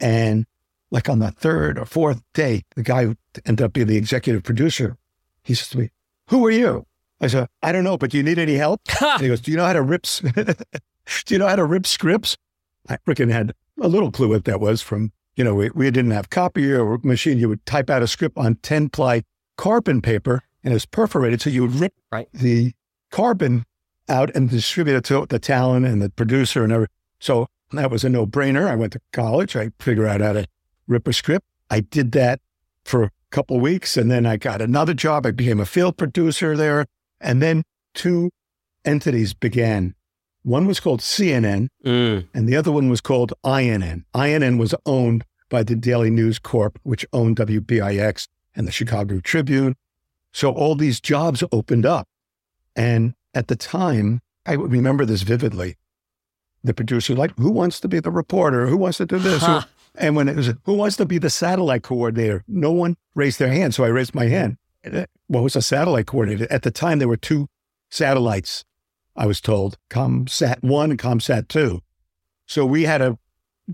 And 0.00 0.46
like 0.90 1.08
on 1.08 1.18
the 1.18 1.30
third 1.30 1.78
or 1.78 1.84
fourth 1.84 2.22
day, 2.34 2.64
the 2.76 2.82
guy 2.82 3.04
who 3.04 3.16
ended 3.44 3.64
up 3.64 3.72
being 3.72 3.86
the 3.86 3.96
executive 3.96 4.42
producer, 4.42 4.96
he 5.42 5.54
says 5.54 5.68
to 5.70 5.78
me, 5.78 5.90
Who 6.28 6.44
are 6.46 6.50
you? 6.50 6.86
I 7.20 7.26
said, 7.26 7.48
I 7.62 7.72
don't 7.72 7.84
know, 7.84 7.98
but 7.98 8.10
do 8.10 8.16
you 8.16 8.22
need 8.22 8.38
any 8.38 8.54
help? 8.54 8.80
And 9.02 9.20
he 9.22 9.28
goes, 9.28 9.40
Do 9.40 9.50
you 9.50 9.56
know 9.56 9.66
how 9.66 9.72
to 9.72 9.82
rip? 9.82 10.02
do 11.26 11.34
you 11.34 11.38
know 11.38 11.48
how 11.48 11.56
to 11.56 11.64
rip 11.64 11.86
scripts? 11.86 12.36
I 12.88 12.96
freaking 12.98 13.30
had 13.30 13.52
a 13.80 13.88
little 13.88 14.10
clue 14.10 14.28
what 14.28 14.44
that 14.44 14.60
was 14.60 14.80
from 14.82 15.12
you 15.36 15.44
know, 15.44 15.54
we, 15.54 15.70
we 15.70 15.88
didn't 15.92 16.10
have 16.10 16.30
copier 16.30 16.84
or 16.84 16.98
machine. 17.04 17.38
You 17.38 17.48
would 17.48 17.64
type 17.64 17.88
out 17.88 18.02
a 18.02 18.08
script 18.08 18.36
on 18.36 18.56
10 18.56 18.88
ply 18.88 19.22
carbon 19.56 20.02
paper 20.02 20.42
and 20.64 20.72
it 20.72 20.74
was 20.74 20.84
perforated. 20.84 21.40
So 21.40 21.48
you 21.48 21.62
would 21.62 21.76
rip 21.76 21.94
Right. 22.10 22.28
the 22.32 22.72
carbon 23.12 23.64
out 24.08 24.34
and 24.34 24.50
distribute 24.50 24.96
it 24.96 25.04
to 25.04 25.26
the 25.28 25.38
talent 25.38 25.86
and 25.86 26.02
the 26.02 26.10
producer 26.10 26.64
and 26.64 26.72
everything. 26.72 26.92
So 27.20 27.46
that 27.72 27.90
was 27.90 28.04
a 28.04 28.08
no 28.08 28.26
brainer. 28.26 28.66
I 28.68 28.74
went 28.74 28.92
to 28.94 29.00
college. 29.12 29.54
I 29.56 29.70
figured 29.78 30.06
out 30.06 30.20
how 30.20 30.32
to 30.32 30.46
rip 30.86 31.06
a 31.06 31.12
script. 31.12 31.46
I 31.70 31.80
did 31.80 32.12
that 32.12 32.40
for 32.84 33.02
a 33.04 33.10
couple 33.30 33.56
of 33.56 33.62
weeks 33.62 33.96
and 33.96 34.10
then 34.10 34.24
I 34.24 34.36
got 34.38 34.62
another 34.62 34.94
job. 34.94 35.26
I 35.26 35.32
became 35.32 35.60
a 35.60 35.66
field 35.66 35.96
producer 35.96 36.56
there. 36.56 36.86
And 37.20 37.42
then 37.42 37.64
two 37.94 38.30
entities 38.84 39.34
began. 39.34 39.94
One 40.44 40.66
was 40.66 40.80
called 40.80 41.00
CNN 41.00 41.68
Mm. 41.84 42.26
and 42.32 42.48
the 42.48 42.56
other 42.56 42.72
one 42.72 42.88
was 42.88 43.00
called 43.02 43.34
INN. 43.44 44.04
INN 44.14 44.56
was 44.58 44.74
owned 44.86 45.24
by 45.50 45.62
the 45.62 45.74
Daily 45.76 46.10
News 46.10 46.38
Corp, 46.38 46.78
which 46.84 47.04
owned 47.12 47.36
WPIX 47.36 48.28
and 48.56 48.66
the 48.66 48.72
Chicago 48.72 49.20
Tribune. 49.20 49.74
So 50.32 50.52
all 50.52 50.74
these 50.74 51.00
jobs 51.00 51.42
opened 51.52 51.84
up. 51.84 52.06
And 52.76 53.14
at 53.34 53.48
the 53.48 53.56
time, 53.56 54.20
I 54.46 54.52
remember 54.54 55.04
this 55.04 55.22
vividly. 55.22 55.76
The 56.64 56.74
producer, 56.74 57.14
like, 57.14 57.36
who 57.38 57.50
wants 57.50 57.80
to 57.80 57.88
be 57.88 58.00
the 58.00 58.10
reporter? 58.10 58.66
Who 58.66 58.76
wants 58.76 58.98
to 58.98 59.06
do 59.06 59.18
this? 59.18 59.42
Huh. 59.42 59.62
And 60.00 60.14
when 60.14 60.28
it 60.28 60.36
was, 60.36 60.52
who 60.64 60.74
wants 60.74 60.96
to 60.98 61.06
be 61.06 61.18
the 61.18 61.30
satellite 61.30 61.82
coordinator? 61.82 62.44
No 62.46 62.70
one 62.70 62.96
raised 63.16 63.40
their 63.40 63.48
hand. 63.48 63.74
So 63.74 63.82
I 63.82 63.88
raised 63.88 64.14
my 64.14 64.26
hand. 64.26 64.56
What 65.26 65.42
was 65.42 65.56
a 65.56 65.62
satellite 65.62 66.06
coordinator? 66.06 66.46
At 66.52 66.62
the 66.62 66.70
time, 66.70 67.00
there 67.00 67.08
were 67.08 67.16
two 67.16 67.48
satellites, 67.90 68.64
I 69.16 69.26
was 69.26 69.40
told 69.40 69.76
ComSat 69.90 70.62
1 70.62 70.90
and 70.90 71.00
ComSat 71.00 71.48
2. 71.48 71.80
So 72.46 72.64
we 72.64 72.84
had 72.84 73.02
a 73.02 73.18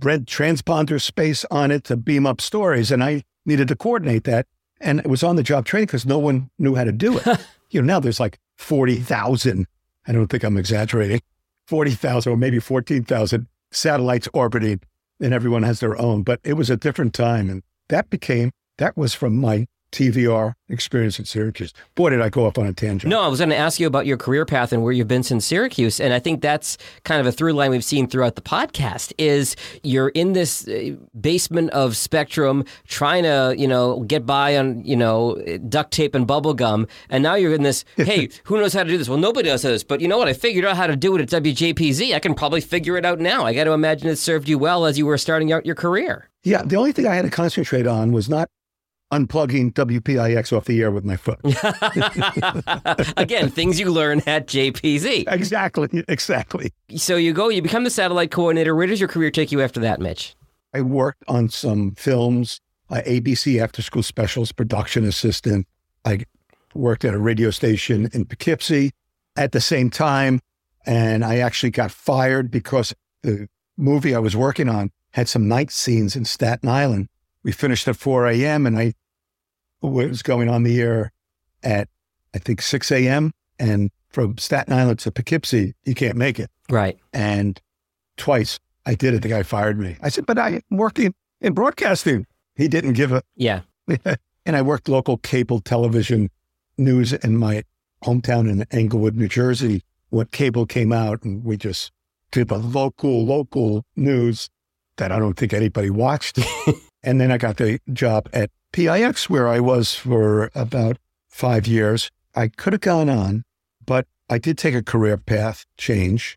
red 0.03 0.27
transponder 0.27 1.01
space 1.01 1.45
on 1.51 1.71
it 1.71 1.85
to 1.85 1.97
beam 1.97 2.27
up 2.27 2.41
stories, 2.41 2.91
and 2.91 3.05
I 3.05 3.23
needed 3.45 3.69
to 3.69 3.77
coordinate 3.77 4.25
that. 4.25 4.47
And 4.81 5.01
it 5.01 5.09
was 5.09 5.23
on 5.23 5.37
the 5.37 5.43
job 5.43 5.67
training 5.67 5.87
because 5.87 6.07
no 6.07 6.19
one 6.19 6.51
knew 6.59 6.75
how 6.75 6.85
to 6.85 6.93
do 6.93 7.19
it. 7.19 7.27
you 7.71 7.83
know, 7.83 7.95
now 7.95 8.01
there's 8.01 8.21
like 8.21 8.39
40,000, 8.57 9.67
I 10.07 10.13
don't 10.13 10.27
think 10.27 10.43
I'm 10.43 10.57
exaggerating, 10.57 11.21
40,000 11.67 12.33
or 12.33 12.37
maybe 12.37 12.59
14,000 12.59 13.47
satellites 13.71 14.29
orbiting, 14.33 14.81
and 15.21 15.35
everyone 15.35 15.63
has 15.63 15.81
their 15.81 15.99
own. 16.01 16.23
But 16.23 16.41
it 16.45 16.55
was 16.55 16.71
a 16.71 16.77
different 16.77 17.15
time. 17.15 17.51
And 17.51 17.63
that 17.89 18.11
became, 18.11 18.51
that 18.79 18.97
was 18.97 19.15
from 19.15 19.37
my 19.37 19.67
TVR 19.95 20.55
experience 20.69 21.21
at 21.21 21.29
Syracuse. 21.29 21.73
Boy, 21.95 22.11
did 22.11 22.21
I 22.21 22.29
go 22.29 22.47
off 22.47 22.59
on 22.59 22.67
a 22.67 22.73
tangent. 22.73 23.09
No, 23.09 23.23
I 23.23 23.29
was 23.29 23.39
going 23.39 23.51
to 23.51 23.57
ask 23.57 23.79
you 23.79 23.87
about 23.87 24.07
your 24.07 24.17
career 24.17 24.45
path 24.45 24.73
and 24.73 24.83
where 24.83 24.93
you've 24.93 25.07
been 25.07 25.23
since 25.23 25.47
Syracuse, 25.47 26.01
and 26.01 26.13
I 26.13 26.19
think 26.19 26.43
that's 26.43 26.77
kind 27.05 27.21
of 27.21 27.27
a 27.27 27.33
through 27.33 27.53
line 27.53 27.71
we've 27.71 27.85
seen 27.85 28.09
throughout 28.09 28.35
the 28.35 28.43
podcast. 28.43 29.13
Is 29.19 29.55
you're 29.85 30.09
in 30.09 30.33
this 30.33 30.67
uh, 30.67 30.97
basement 31.19 31.71
of 31.71 31.97
Spectrum, 31.97 32.65
trying 32.89 33.23
to 33.23 33.55
you 33.57 33.69
know 33.69 34.01
get 34.01 34.27
by 34.27 34.57
on 34.57 34.85
you 34.85 34.97
know 34.97 35.37
duct 35.69 35.93
tape 35.93 36.15
and 36.15 36.27
bubble 36.27 36.55
gum, 36.55 36.89
and 37.09 37.23
now 37.23 37.37
you're 37.37 37.55
in 37.55 37.63
this. 37.63 37.85
Hey, 38.05 38.29
who 38.45 38.59
knows 38.59 38.75
how 38.75 38.83
to 38.83 38.89
do 38.89 38.99
this? 38.99 39.09
Well, 39.09 39.19
nobody 39.19 39.49
knows 39.49 39.63
how 39.63 39.69
to 39.69 39.73
do 39.73 39.77
this, 39.77 39.85
but 39.85 40.01
you 40.03 40.09
know 40.09 40.19
what? 40.19 40.29
I 40.29 40.35
figured 40.35 40.67
out 40.67 40.77
how 40.77 40.87
to 40.87 40.95
do 40.95 41.17
it 41.17 41.23
at 41.23 41.43
WJPZ. 41.43 42.15
I 42.15 42.19
can 42.19 42.35
probably 42.35 42.61
figure 42.61 42.99
it 42.99 43.07
out 43.07 43.19
now. 43.19 43.47
I 43.47 43.55
got 43.55 43.65
to 43.65 43.73
imagine 43.73 44.09
it 44.09 44.17
served 44.17 44.47
you 44.47 44.59
well 44.59 44.85
as 44.85 44.99
you 44.99 45.07
were 45.07 45.17
starting 45.17 45.51
out 45.51 45.65
your 45.65 45.75
career. 45.75 46.29
Yeah, 46.43 46.63
the 46.63 46.77
only 46.77 46.93
thing 46.93 47.07
I 47.07 47.15
had 47.15 47.25
to 47.25 47.31
concentrate 47.31 47.87
on 47.87 48.13
was 48.13 48.29
not 48.29 48.51
unplugging 49.15 49.73
WPIX 49.73 50.57
off 50.57 50.65
the 50.65 50.81
air 50.83 50.91
with 50.91 51.05
my 51.05 51.17
foot. 51.17 51.39
Again, 53.17 53.51
things 53.51 53.79
you 53.79 53.91
learn 53.91 54.23
at 54.27 54.47
JPZ. 54.47 55.25
exactly, 55.33 56.05
exactly. 56.09 56.73
So 56.97 57.17
you 57.17 57.33
go, 57.33 57.49
you 57.49 57.63
become 57.63 57.85
the 57.85 57.91
satellite 57.91 58.31
coordinator. 58.31 58.75
Where 58.75 58.87
does 58.87 59.01
your 59.01 59.09
career 59.09 59.31
take 59.31 59.53
you 59.53 59.61
after 59.63 59.81
that, 59.81 60.01
Mitch? 60.01 60.35
I 60.73 60.81
worked 60.81 61.23
on 61.29 61.49
some 61.49 61.93
films, 61.93 62.61
uh, 62.91 63.03
ABC 63.07 63.63
After 63.63 63.81
School 63.81 64.03
Specials 64.03 64.51
production 64.51 65.05
assistant. 65.05 65.67
I 66.05 66.25
worked 66.75 67.05
at 67.05 67.15
a 67.15 67.19
radio 67.19 67.51
station 67.51 68.11
in 68.13 68.25
Poughkeepsie 68.25 68.91
at 69.37 69.53
the 69.53 69.61
same 69.61 69.91
time. 69.91 70.41
And 70.87 71.25
I 71.25 71.39
actually 71.39 71.71
got 71.71 71.91
fired 71.91 72.51
because 72.51 72.95
the 73.23 73.49
movie 73.77 74.15
I 74.15 74.19
was 74.19 74.37
working 74.37 74.69
on 74.69 74.91
had 75.13 75.29
some 75.29 75.49
night 75.49 75.71
scenes 75.71 76.15
in 76.17 76.25
Staten 76.25 76.69
Island. 76.69 77.09
We 77.43 77.53
finished 77.53 77.89
at 77.89 77.97
4 77.97 78.27
a.m. 78.29 78.67
and 78.67 78.79
I 78.79 78.95
was 79.91 80.23
going 80.23 80.49
on 80.49 80.63
the 80.63 80.81
air 80.81 81.13
at, 81.63 81.89
I 82.35 82.39
think, 82.39 82.63
6 82.63 82.91
a.m. 82.93 83.33
And 83.59 83.91
from 84.09 84.39
Staten 84.39 84.73
Island 84.73 84.99
to 85.01 85.11
Poughkeepsie, 85.11 85.75
you 85.85 85.95
can't 85.95 86.17
make 86.17 86.39
it. 86.39 86.51
Right. 86.69 86.99
And 87.13 87.61
twice 88.17 88.59
I 88.87 88.95
did 88.95 89.15
it. 89.15 89.23
The 89.23 89.29
guy 89.29 89.43
fired 89.43 89.79
me. 89.79 89.97
I 90.03 90.09
said, 90.09 90.27
but 90.27 90.39
I'm 90.39 90.61
working 90.71 91.15
in 91.41 91.55
broadcasting. 91.55 92.27
He 92.55 92.69
didn't 92.69 92.93
give 92.93 93.13
a, 93.13 93.23
Yeah. 93.37 93.61
and 94.47 94.57
I 94.57 94.63
worked 94.63 94.89
local 94.89 95.17
cable 95.19 95.61
television 95.61 96.31
news 96.77 97.13
in 97.13 97.37
my 97.37 97.65
hometown 98.03 98.51
in 98.51 98.65
Englewood, 98.71 99.17
New 99.17 99.29
Jersey. 99.29 99.83
When 100.11 100.27
cable 100.27 100.67
came 100.67 100.93
out, 100.93 101.25
and 101.25 101.45
we 101.45 101.57
just 101.57 101.91
did 102.31 102.49
the 102.49 102.59
local, 102.59 103.25
local 103.25 103.85
news 103.97 104.49
that 104.97 105.11
I 105.11 105.19
don't 105.19 105.35
think 105.35 105.53
anybody 105.53 105.91
watched. 105.91 106.39
and 107.03 107.21
then 107.21 107.33
I 107.33 107.39
got 107.39 107.57
the 107.57 107.81
job 107.93 108.29
at 108.33 108.51
PIX, 108.75 109.31
where 109.31 109.47
I 109.47 109.61
was 109.61 109.95
for 109.95 110.51
about 110.55 110.99
five 111.29 111.67
years. 111.67 112.11
I 112.35 112.49
could 112.49 112.73
have 112.73 112.81
gone 112.83 113.09
on, 113.09 113.45
but 113.87 114.07
I 114.29 114.39
did 114.39 114.59
take 114.59 114.75
a 114.75 114.83
career 114.83 115.17
path 115.17 115.65
change, 115.79 116.37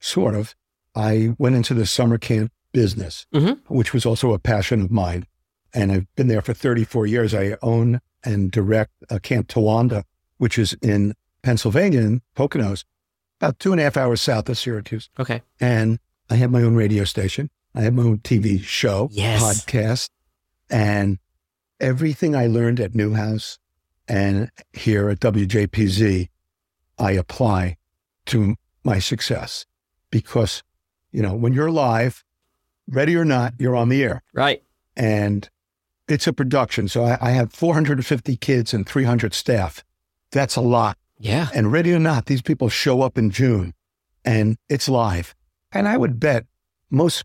sort 0.00 0.34
of. 0.34 0.54
I 0.94 1.34
went 1.38 1.56
into 1.56 1.74
the 1.74 1.84
summer 1.84 2.16
camp 2.16 2.52
business, 2.72 3.26
Mhm. 3.34 3.60
which 3.68 3.92
was 3.92 4.06
also 4.06 4.32
a 4.32 4.38
passion 4.38 4.80
of 4.80 4.90
mine. 4.90 5.26
And 5.74 5.92
I've 5.92 6.06
been 6.16 6.28
there 6.28 6.40
for 6.40 6.54
34 6.54 7.06
years. 7.06 7.34
I 7.34 7.56
own 7.60 8.00
and 8.24 8.50
direct 8.50 8.92
a 9.10 9.20
Camp 9.20 9.48
Towanda, 9.48 10.04
which 10.38 10.58
is 10.58 10.72
in 10.80 11.12
Pennsylvania, 11.42 12.00
in 12.00 12.22
Poconos, 12.34 12.84
about 13.38 13.58
two 13.58 13.72
and 13.72 13.80
a 13.80 13.84
half 13.84 13.98
hours 13.98 14.22
south 14.22 14.48
of 14.48 14.56
Syracuse. 14.56 15.10
Okay. 15.18 15.42
And 15.60 15.98
I 16.30 16.36
have 16.36 16.50
my 16.50 16.62
own 16.62 16.76
radio 16.76 17.04
station. 17.04 17.50
I 17.74 17.82
have 17.82 17.92
my 17.92 18.04
own 18.04 18.18
TV 18.18 18.58
show, 18.62 19.10
Yes. 19.12 19.42
podcast, 19.42 20.08
and 20.70 21.18
everything 21.80 22.34
I 22.36 22.46
learned 22.46 22.80
at 22.80 22.94
Newhouse 22.94 23.58
and 24.08 24.50
here 24.72 25.08
at 25.08 25.20
WJPZ, 25.20 26.28
I 26.98 27.10
apply 27.12 27.76
to 28.26 28.56
my 28.84 28.98
success 28.98 29.66
because, 30.10 30.62
you 31.12 31.22
know, 31.22 31.34
when 31.34 31.52
you're 31.52 31.70
live, 31.70 32.24
ready 32.88 33.16
or 33.16 33.24
not, 33.24 33.54
you're 33.58 33.76
on 33.76 33.88
the 33.88 34.02
air 34.04 34.22
Right. 34.32 34.62
and 34.96 35.48
it's 36.06 36.26
a 36.26 36.32
production. 36.32 36.86
So 36.88 37.04
I, 37.04 37.18
I 37.20 37.30
have 37.30 37.52
450 37.52 38.36
kids 38.36 38.74
and 38.74 38.86
300 38.86 39.32
staff. 39.32 39.82
That's 40.30 40.56
a 40.56 40.60
lot. 40.60 40.98
Yeah. 41.18 41.48
And 41.54 41.72
ready 41.72 41.94
or 41.94 41.98
not, 41.98 42.26
these 42.26 42.42
people 42.42 42.68
show 42.68 43.00
up 43.02 43.16
in 43.16 43.30
June 43.30 43.72
and 44.24 44.58
it's 44.68 44.88
live. 44.88 45.34
And 45.72 45.88
I 45.88 45.96
would 45.96 46.20
bet 46.20 46.44
most 46.90 47.24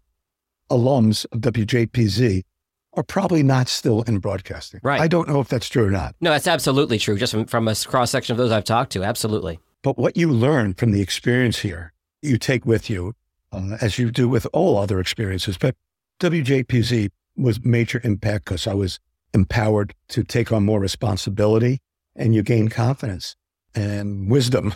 alums 0.72 1.26
of 1.32 1.42
WJPZ 1.42 2.44
are 2.94 3.04
probably 3.04 3.44
not 3.44 3.68
still 3.68 4.02
in 4.04 4.20
broadcasting. 4.20 4.80
Right. 4.84 5.00
I 5.00 5.08
don't 5.08 5.30
know 5.30 5.40
if 5.40 5.48
that's 5.48 5.70
true 5.70 5.86
or 5.86 5.92
not. 5.92 6.16
No, 6.22 6.32
that's 6.32 6.48
absolutely 6.48 6.98
true. 6.98 7.18
Just 7.18 7.34
from, 7.34 7.46
from 7.46 7.68
a 7.68 7.76
cross 7.76 8.12
section 8.12 8.34
of 8.34 8.38
those 8.38 8.52
I've 8.52 8.64
talked 8.64 8.92
to. 8.94 9.04
Absolutely. 9.04 9.60
But 9.84 9.98
what 9.98 10.18
you 10.18 10.32
learn 10.32 10.74
from 10.74 10.92
the 10.92 11.02
experience 11.02 11.60
here, 11.60 11.94
you 12.22 12.38
take 12.38 12.66
with 12.66 12.90
you, 12.90 13.14
uh, 13.52 13.78
as 13.82 13.98
you 13.98 14.12
do 14.12 14.28
with 14.28 14.48
all 14.52 14.78
other 14.78 15.00
experiences. 15.00 15.58
But 15.58 15.76
WJPZ 16.20 17.10
was 17.38 17.64
major 17.64 18.02
impact 18.04 18.46
because 18.46 18.68
I 18.68 18.74
was 18.74 19.00
empowered 19.34 19.94
to 20.10 20.24
take 20.24 20.52
on 20.52 20.66
more 20.66 20.80
responsibility 20.80 21.80
and 22.16 22.36
you 22.36 22.44
gain 22.44 22.68
confidence 22.68 23.36
and 23.76 24.30
wisdom. 24.30 24.74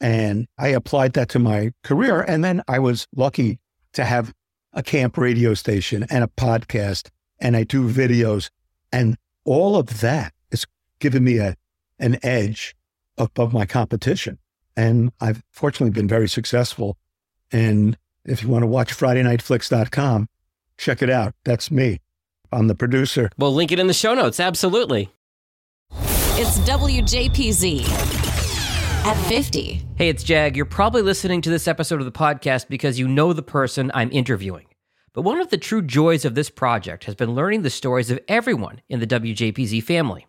And 0.00 0.46
I 0.58 0.68
applied 0.68 1.14
that 1.14 1.28
to 1.30 1.38
my 1.38 1.72
career. 1.82 2.20
And 2.20 2.44
then 2.44 2.62
I 2.68 2.78
was 2.78 3.06
lucky 3.14 3.58
to 3.94 4.04
have 4.04 4.32
a 4.72 4.82
camp 4.82 5.16
radio 5.16 5.54
station 5.54 6.06
and 6.10 6.22
a 6.22 6.28
podcast 6.28 7.08
and 7.38 7.56
I 7.56 7.64
do 7.64 7.88
videos 7.88 8.50
and 8.92 9.16
all 9.44 9.76
of 9.76 10.00
that 10.00 10.32
has 10.50 10.66
given 10.98 11.24
me 11.24 11.38
a, 11.38 11.56
an 11.98 12.18
edge 12.22 12.74
above 13.18 13.52
my 13.52 13.64
competition. 13.66 14.38
And 14.76 15.12
I've 15.20 15.42
fortunately 15.50 15.90
been 15.90 16.08
very 16.08 16.28
successful. 16.28 16.98
And 17.50 17.96
if 18.24 18.42
you 18.42 18.48
want 18.48 18.62
to 18.62 18.66
watch 18.66 18.92
FridayNightFlix.com, 18.94 20.28
check 20.76 21.00
it 21.00 21.08
out. 21.08 21.34
That's 21.44 21.70
me. 21.70 22.00
I'm 22.52 22.68
the 22.68 22.74
producer. 22.74 23.30
We'll 23.38 23.54
link 23.54 23.72
it 23.72 23.78
in 23.78 23.86
the 23.86 23.94
show 23.94 24.14
notes. 24.14 24.38
Absolutely. 24.40 25.10
It's 26.38 26.58
WJPZ 26.60 27.88
at 29.06 29.26
50. 29.28 29.82
Hey, 29.96 30.08
it's 30.08 30.22
Jag. 30.22 30.56
You're 30.56 30.66
probably 30.66 31.02
listening 31.02 31.40
to 31.42 31.50
this 31.50 31.66
episode 31.66 32.00
of 32.00 32.04
the 32.04 32.12
podcast 32.12 32.68
because 32.68 32.98
you 32.98 33.08
know 33.08 33.32
the 33.32 33.42
person 33.42 33.90
I'm 33.94 34.10
interviewing. 34.12 34.65
But 35.16 35.22
one 35.22 35.40
of 35.40 35.48
the 35.48 35.56
true 35.56 35.80
joys 35.80 36.26
of 36.26 36.34
this 36.34 36.50
project 36.50 37.04
has 37.04 37.14
been 37.14 37.34
learning 37.34 37.62
the 37.62 37.70
stories 37.70 38.10
of 38.10 38.20
everyone 38.28 38.82
in 38.90 39.00
the 39.00 39.06
WJPZ 39.06 39.82
family. 39.82 40.26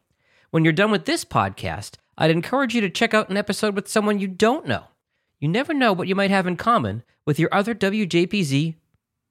When 0.50 0.63
you're 0.63 0.72
done 0.72 0.91
with 0.91 1.03
this 1.03 1.25
podcast, 1.25 1.96
I'd 2.17 2.32
encourage 2.32 2.74
you 2.74 2.79
to 2.79 2.89
check 2.89 3.13
out 3.13 3.27
an 3.27 3.36
episode 3.36 3.75
with 3.75 3.89
someone 3.89 4.17
you 4.22 4.29
don't 4.29 4.65
know. 4.65 4.86
You 5.41 5.50
never 5.50 5.74
know 5.74 5.91
what 5.91 6.08
you 6.08 6.15
might 6.15 6.32
have 6.32 6.48
in 6.48 6.56
common 6.56 7.03
with 7.25 7.38
your 7.38 7.53
other 7.53 7.75
WJPZ 7.75 8.75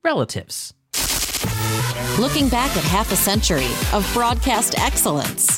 relatives. 0.05 0.75
looking 2.19 2.51
back 2.51 2.77
at 2.77 2.85
half 2.85 3.11
a 3.11 3.17
century 3.17 3.71
of 3.95 4.07
broadcast 4.13 4.79
excellence. 4.79 5.57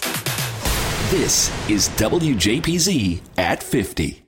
This 1.10 1.50
is 1.68 1.88
WJPZ 1.98 3.20
at 3.36 3.64
50. 3.64 4.22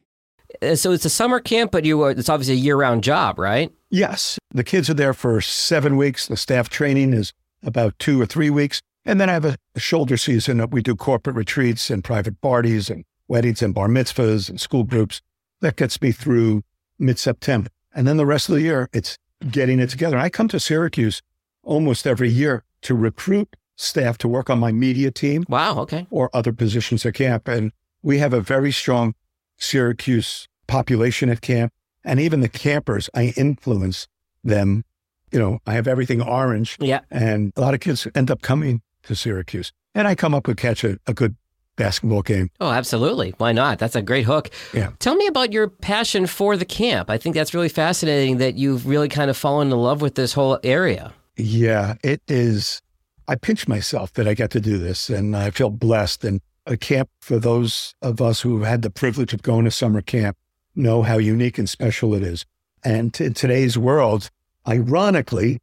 Uh, 0.61 0.75
So 0.75 0.91
it's 0.91 1.05
a 1.05 1.11
summer 1.11 1.39
camp, 1.39 1.71
but 1.71 1.85
you 1.85 2.03
are, 2.03 2.11
it's 2.11 2.29
obviously 2.29 2.55
a 2.55 2.59
year-round 2.59 3.05
job, 3.05 3.39
right? 3.39 3.73
Yes, 3.89 4.39
the 4.52 4.64
kids 4.64 4.90
are 4.90 4.95
there 4.95 5.14
for 5.14 5.40
seven 5.40 5.97
weeks. 5.97 6.26
The 6.26 6.37
staff 6.37 6.69
training 6.69 7.12
is 7.12 7.33
about 7.62 7.99
two 7.99 8.21
or 8.21 8.26
three 8.26 8.50
weeks. 8.50 8.80
And 9.04 9.21
then 9.21 9.30
I 9.30 9.33
have 9.33 9.45
a, 9.45 9.57
a 9.75 9.80
shoulder 9.80 10.16
season 10.16 10.59
that 10.59 10.71
we 10.71 10.83
do 10.83 10.95
corporate 10.95 11.37
retreats 11.37 11.90
and 11.90 12.04
private 12.04 12.40
parties 12.40 12.90
and 12.90 13.04
weddings 13.28 13.62
and 13.62 13.75
bar 13.75 13.88
mitzvahs 13.88 14.49
and 14.50 14.61
school 14.61 14.85
groups. 14.85 15.21
That 15.61 15.76
gets 15.76 16.00
me 16.02 16.12
through 16.12 16.62
mid 16.99 17.19
September. 17.19 17.71
And 17.95 18.07
then 18.07 18.16
the 18.16 18.26
rest 18.26 18.49
of 18.49 18.54
the 18.57 18.62
year, 18.62 18.88
it's 18.92 19.16
getting 19.50 19.78
it 19.80 19.88
together. 19.90 20.19
I 20.19 20.28
come 20.28 20.49
to 20.49 20.61
Syracuse 20.61 21.23
almost 21.62 22.07
every 22.07 22.28
year 22.30 22.64
to 22.83 22.95
recruit 22.95 23.57
staff 23.76 24.19
to 24.19 24.28
work 24.28 24.50
on 24.50 24.59
my 24.59 24.73
media 24.73 25.11
team 25.11 25.45
Wow. 25.49 25.78
Okay. 25.80 26.07
or 26.11 26.28
other 26.35 26.52
positions 26.52 27.04
at 27.07 27.14
camp. 27.14 27.49
And 27.49 27.73
we 28.02 28.19
have 28.19 28.33
a 28.35 28.40
very 28.40 28.73
strong 28.73 29.14
Syracuse 29.57 30.49
population 30.66 31.28
at 31.30 31.40
camp. 31.40 31.73
And 32.04 32.19
even 32.21 32.40
the 32.40 32.49
campers, 32.49 33.09
I 33.14 33.33
influence 33.37 34.09
them. 34.44 34.85
You 35.32 35.38
know, 35.38 35.59
I 35.66 35.75
have 35.75 35.87
everything 35.87 36.20
orange, 36.20 36.76
Yeah. 36.80 37.00
and 37.11 37.52
a 37.56 37.61
lot 37.61 37.75
of 37.75 37.80
kids 37.80 38.06
end 38.14 38.30
up 38.30 38.42
coming 38.42 38.82
to 39.04 39.14
Syracuse. 39.14 39.73
And 39.94 40.09
I 40.09 40.14
come 40.14 40.35
up 40.35 40.47
with 40.49 40.56
catch 40.56 40.82
a, 40.85 40.99
a 41.06 41.14
good 41.14 41.37
basketball 41.76 42.23
game. 42.23 42.50
Oh, 42.61 42.70
absolutely. 42.70 43.35
Why 43.38 43.52
not? 43.52 43.78
That's 43.78 43.97
a 43.97 44.02
great 44.02 44.25
hook. 44.25 44.50
Yeah. 44.75 44.90
Tell 44.99 45.14
me 45.14 45.26
about 45.26 45.52
your 45.52 45.68
passion 45.68 46.26
for 46.26 46.56
the 46.56 46.64
camp. 46.64 47.09
I 47.11 47.16
think 47.16 47.35
that's 47.35 47.54
really 47.54 47.68
fascinating 47.68 48.38
that 48.38 48.56
you've 48.56 48.87
really 48.87 49.09
kind 49.09 49.30
of 49.30 49.37
fallen 49.37 49.70
in 49.70 49.78
love 49.78 50.02
with 50.02 50.16
this 50.16 50.32
whole 50.32 50.59
area. 50.64 51.12
Yeah, 51.37 51.94
it 52.02 52.23
is. 52.28 52.82
I 53.28 53.37
pinch 53.37 53.68
myself 53.68 54.12
that 54.14 54.26
I 54.28 54.35
get 54.35 54.50
to 54.50 54.61
do 54.61 54.76
this, 54.78 55.09
and 55.09 55.37
I 55.37 55.50
feel 55.50 55.70
blessed. 55.70 56.25
And 56.25 56.40
a 56.66 56.76
camp 56.76 57.09
for 57.20 57.38
those 57.38 57.94
of 58.02 58.20
us 58.20 58.40
who 58.40 58.59
have 58.59 58.68
had 58.68 58.82
the 58.82 58.90
privilege 58.90 59.32
of 59.32 59.42
going 59.42 59.64
to 59.64 59.70
summer 59.70 60.02
camp 60.02 60.37
know 60.75 61.02
how 61.02 61.18
unique 61.18 61.56
and 61.56 61.68
special 61.68 62.14
it 62.14 62.23
is. 62.23 62.44
And 62.85 63.19
in 63.21 63.35
today's 63.35 63.77
world, 63.77 64.31
ironically, 64.67 65.61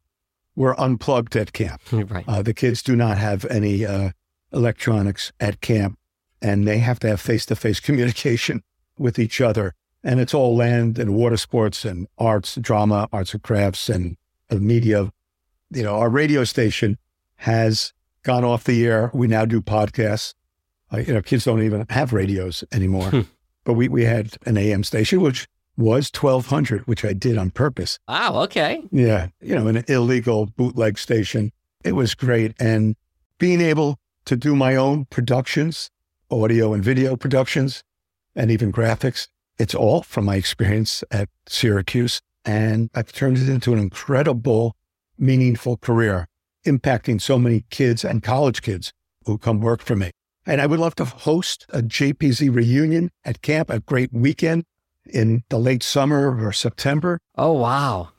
we're 0.56 0.76
unplugged 0.78 1.36
at 1.36 1.54
camp. 1.54 1.82
right. 1.92 2.26
Uh, 2.28 2.42
the 2.42 2.54
kids 2.54 2.82
do 2.82 2.96
not 2.96 3.18
have 3.18 3.46
any 3.46 3.86
uh, 3.86 4.12
electronics 4.52 5.32
at 5.40 5.62
camp, 5.62 5.98
and 6.42 6.68
they 6.68 6.80
have 6.80 7.00
to 7.00 7.08
have 7.08 7.22
face 7.22 7.46
to 7.48 7.56
face 7.56 7.80
communication 7.80 8.64
with 8.98 9.20
each 9.20 9.40
other. 9.40 9.74
And 10.04 10.20
it's 10.20 10.34
all 10.34 10.56
land 10.56 11.00
and 11.00 11.16
water 11.16 11.38
sports 11.38 11.86
and 11.86 12.08
arts, 12.18 12.56
drama, 12.56 13.08
arts 13.12 13.34
and 13.34 13.44
crafts, 13.44 13.90
and 13.90 14.18
uh, 14.50 14.56
media. 14.56 15.12
You 15.72 15.84
know, 15.84 15.96
our 15.96 16.10
radio 16.10 16.44
station 16.44 16.98
has 17.38 17.94
gone 18.24 18.44
off 18.44 18.64
the 18.64 18.86
air. 18.86 19.12
We 19.14 19.28
now 19.28 19.46
do 19.46 19.62
podcasts. 19.62 20.34
Uh, 20.92 20.98
you 20.98 21.14
know, 21.14 21.22
kids 21.22 21.44
don't 21.44 21.62
even 21.62 21.86
have 21.90 22.14
radios 22.14 22.64
anymore. 22.72 23.10
Hmm. 23.10 23.22
but 23.64 23.74
we, 23.74 23.90
we 23.90 24.06
had 24.06 24.38
an 24.46 24.58
AM 24.58 24.84
station, 24.84 25.22
which 25.22 25.48
was 25.78 26.12
1200, 26.14 26.88
which 26.88 27.06
I 27.06 27.14
did 27.14 27.38
on 27.38 27.52
purpose. 27.52 28.00
Wow. 28.08 28.42
Okay. 28.44 28.84
Yeah, 28.92 29.28
you 29.40 29.56
know, 29.56 29.68
an 29.68 29.84
illegal 29.88 30.48
bootleg 30.48 30.98
station. 30.98 31.52
It 31.84 31.94
was 31.94 32.16
great. 32.16 32.56
And 32.60 32.96
being 33.38 33.62
able 33.62 34.00
to 34.26 34.36
do 34.36 34.56
my 34.56 34.76
own 34.76 35.06
productions, 35.06 35.90
audio 36.32 36.74
and 36.74 36.84
video 36.84 37.16
productions, 37.16 37.84
and 38.36 38.52
even 38.52 38.72
graphics, 38.72 39.28
it's 39.60 39.76
all 39.76 40.02
from 40.02 40.26
my 40.26 40.36
experience 40.36 41.04
at 41.12 41.30
Syracuse. 41.48 42.22
And 42.44 42.90
I've 42.96 43.12
turned 43.12 43.38
it 43.38 43.50
into 43.50 43.74
an 43.74 43.80
incredible, 43.80 44.76
meaningful 45.18 45.78
career, 45.78 46.28
impacting 46.66 47.22
so 47.22 47.38
many 47.38 47.66
kids 47.70 48.04
and 48.04 48.24
college 48.24 48.62
kids 48.62 48.92
who 49.26 49.38
come 49.38 49.60
work 49.60 49.82
for 49.82 49.96
me. 49.96 50.12
And 50.46 50.62
I 50.62 50.66
would 50.66 50.80
love 50.80 50.96
to 50.96 51.06
host 51.06 51.66
a 51.70 51.82
JPZ 51.82 52.54
reunion 52.54 53.12
at 53.26 53.42
camp, 53.42 53.70
a 53.70 53.82
great 53.82 54.14
weekend 54.14 54.64
in 55.10 55.44
the 55.50 55.58
late 55.60 55.84
summer 55.84 56.38
or 56.46 56.52
September 56.52 57.20
Oh, 57.38 57.54
wow. 57.54 58.10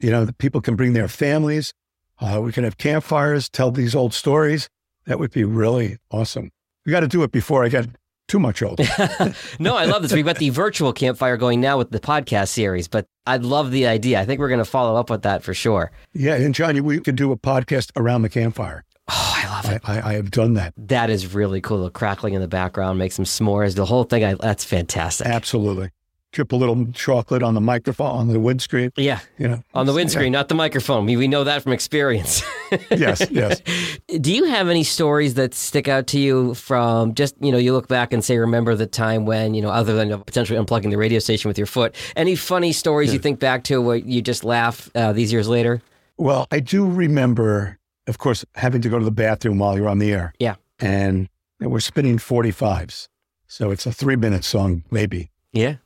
you 0.00 0.10
know, 0.10 0.24
the 0.24 0.32
people 0.32 0.60
can 0.60 0.76
bring 0.76 0.92
their 0.92 1.08
families. 1.08 1.72
Uh, 2.20 2.40
we 2.40 2.52
can 2.52 2.64
have 2.64 2.78
campfires, 2.78 3.48
tell 3.48 3.70
these 3.70 3.94
old 3.94 4.14
stories. 4.14 4.68
That 5.06 5.18
would 5.18 5.32
be 5.32 5.44
really 5.44 5.98
awesome. 6.10 6.50
We 6.86 6.92
got 6.92 7.00
to 7.00 7.08
do 7.08 7.22
it 7.24 7.32
before 7.32 7.64
I 7.64 7.68
get 7.68 7.86
too 8.28 8.38
much 8.38 8.62
older. 8.62 8.84
no, 9.58 9.76
I 9.76 9.84
love 9.84 10.02
this. 10.02 10.12
We've 10.12 10.24
got 10.24 10.38
the 10.38 10.50
virtual 10.50 10.92
campfire 10.92 11.36
going 11.36 11.60
now 11.60 11.76
with 11.78 11.90
the 11.90 11.98
podcast 12.00 12.48
series, 12.48 12.86
but 12.88 13.06
I 13.26 13.36
love 13.38 13.70
the 13.72 13.86
idea. 13.86 14.20
I 14.20 14.24
think 14.24 14.38
we're 14.40 14.48
going 14.48 14.58
to 14.58 14.64
follow 14.64 14.98
up 14.98 15.10
with 15.10 15.22
that 15.22 15.42
for 15.42 15.52
sure. 15.54 15.90
yeah, 16.12 16.34
and 16.34 16.54
Johnny, 16.54 16.80
we 16.80 17.00
could 17.00 17.16
do 17.16 17.32
a 17.32 17.36
podcast 17.36 17.90
around 17.96 18.22
the 18.22 18.28
campfire. 18.28 18.84
Oh, 19.08 19.34
I 19.36 19.48
love 19.48 19.72
it. 19.72 19.82
I, 19.84 19.98
I, 19.98 20.08
I 20.10 20.12
have 20.14 20.30
done 20.30 20.54
that. 20.54 20.72
That 20.76 21.10
is 21.10 21.34
really 21.34 21.60
cool. 21.60 21.82
The 21.84 21.90
crackling 21.90 22.34
in 22.34 22.40
the 22.40 22.48
background, 22.48 22.98
make 23.00 23.10
some 23.12 23.24
s'mores. 23.24 23.74
The 23.74 23.84
whole 23.84 24.04
thing, 24.04 24.24
I, 24.24 24.34
that's 24.34 24.64
fantastic. 24.64 25.26
Absolutely. 25.26 25.90
Drip 26.32 26.52
a 26.52 26.56
little 26.56 26.86
chocolate 26.92 27.42
on 27.42 27.52
the 27.52 27.60
microphone, 27.60 28.10
on 28.10 28.28
the 28.28 28.40
windscreen. 28.40 28.90
Yeah. 28.96 29.20
You 29.38 29.48
know, 29.48 29.62
On 29.74 29.84
the 29.84 29.92
windscreen, 29.92 30.32
not 30.32 30.48
the 30.48 30.54
microphone. 30.54 31.04
We, 31.04 31.18
we 31.18 31.28
know 31.28 31.44
that 31.44 31.62
from 31.62 31.72
experience. 31.72 32.42
yes, 32.90 33.26
yes. 33.30 33.60
Do 34.18 34.34
you 34.34 34.44
have 34.44 34.70
any 34.70 34.82
stories 34.82 35.34
that 35.34 35.52
stick 35.52 35.88
out 35.88 36.06
to 36.08 36.18
you 36.18 36.54
from 36.54 37.12
just, 37.14 37.34
you 37.40 37.52
know, 37.52 37.58
you 37.58 37.74
look 37.74 37.86
back 37.86 38.14
and 38.14 38.24
say, 38.24 38.38
remember 38.38 38.74
the 38.74 38.86
time 38.86 39.26
when, 39.26 39.52
you 39.52 39.60
know, 39.60 39.68
other 39.68 39.94
than 39.94 40.08
potentially 40.22 40.58
unplugging 40.58 40.90
the 40.90 40.96
radio 40.96 41.18
station 41.18 41.48
with 41.48 41.58
your 41.58 41.66
foot, 41.66 41.94
any 42.16 42.34
funny 42.34 42.72
stories 42.72 43.12
you 43.12 43.18
think 43.18 43.38
back 43.38 43.62
to 43.64 43.82
where 43.82 43.96
you 43.96 44.22
just 44.22 44.42
laugh 44.42 44.90
uh, 44.94 45.12
these 45.12 45.32
years 45.34 45.48
later? 45.48 45.82
Well, 46.16 46.46
I 46.50 46.60
do 46.60 46.86
remember, 46.88 47.78
of 48.06 48.16
course, 48.16 48.42
having 48.54 48.80
to 48.80 48.88
go 48.88 48.98
to 48.98 49.04
the 49.04 49.10
bathroom 49.10 49.58
while 49.58 49.76
you're 49.76 49.88
on 49.88 49.98
the 49.98 50.12
air. 50.12 50.32
Yeah. 50.38 50.54
And 50.80 51.28
we're 51.60 51.80
spinning 51.80 52.16
45s. 52.16 53.08
So 53.48 53.70
it's 53.70 53.84
a 53.84 53.92
three 53.92 54.16
minute 54.16 54.44
song, 54.44 54.84
maybe. 54.90 55.30
Yeah. 55.52 55.76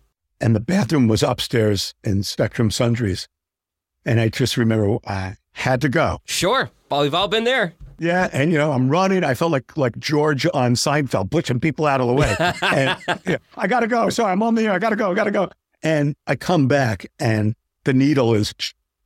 And 0.41 0.55
the 0.55 0.61
bathroom 0.61 1.09
was 1.09 1.23
upstairs 1.23 1.95
in 2.05 2.23
Spectrum 2.23 2.71
Sundries. 2.71 3.29
And 4.05 4.21
I 4.21 4.29
just 4.29 4.57
remember 4.57 4.99
I 5.07 5.37
had 5.53 5.81
to 5.81 5.89
go. 5.89 6.21
Sure. 6.25 6.71
Well, 6.91 7.03
we've 7.03 7.15
all 7.15 7.29
been 7.29 7.45
there. 7.45 7.73
Yeah, 7.99 8.29
and 8.33 8.53
you 8.53 8.59
know 8.59 8.73
I'm 8.73 8.89
running. 8.91 9.25
I 9.25 9.35
felt 9.35 9.53
like 9.53 9.77
like 9.77 9.99
George 9.99 10.47
on 10.53 10.75
Seinfeld, 10.75 11.31
pushing 11.31 11.59
people 11.61 11.87
out 11.87 12.01
of 12.01 12.07
the 12.09 12.13
way. 12.13 12.37
and 12.63 12.99
yeah, 13.27 13.39
I 13.57 13.67
gotta 13.67 13.87
go. 13.87 14.11
Sorry, 14.11 14.31
I'm 14.31 14.43
on 14.43 14.55
the 14.55 14.65
air. 14.65 14.73
I 14.73 14.79
gotta 14.79 14.97
go. 14.97 15.11
I 15.11 15.15
gotta 15.15 15.31
go. 15.31 15.49
And 15.83 16.15
I 16.27 16.37
come 16.37 16.69
back, 16.69 17.07
and 17.19 17.55
the 17.85 17.95
needle 17.95 18.35
is, 18.35 18.55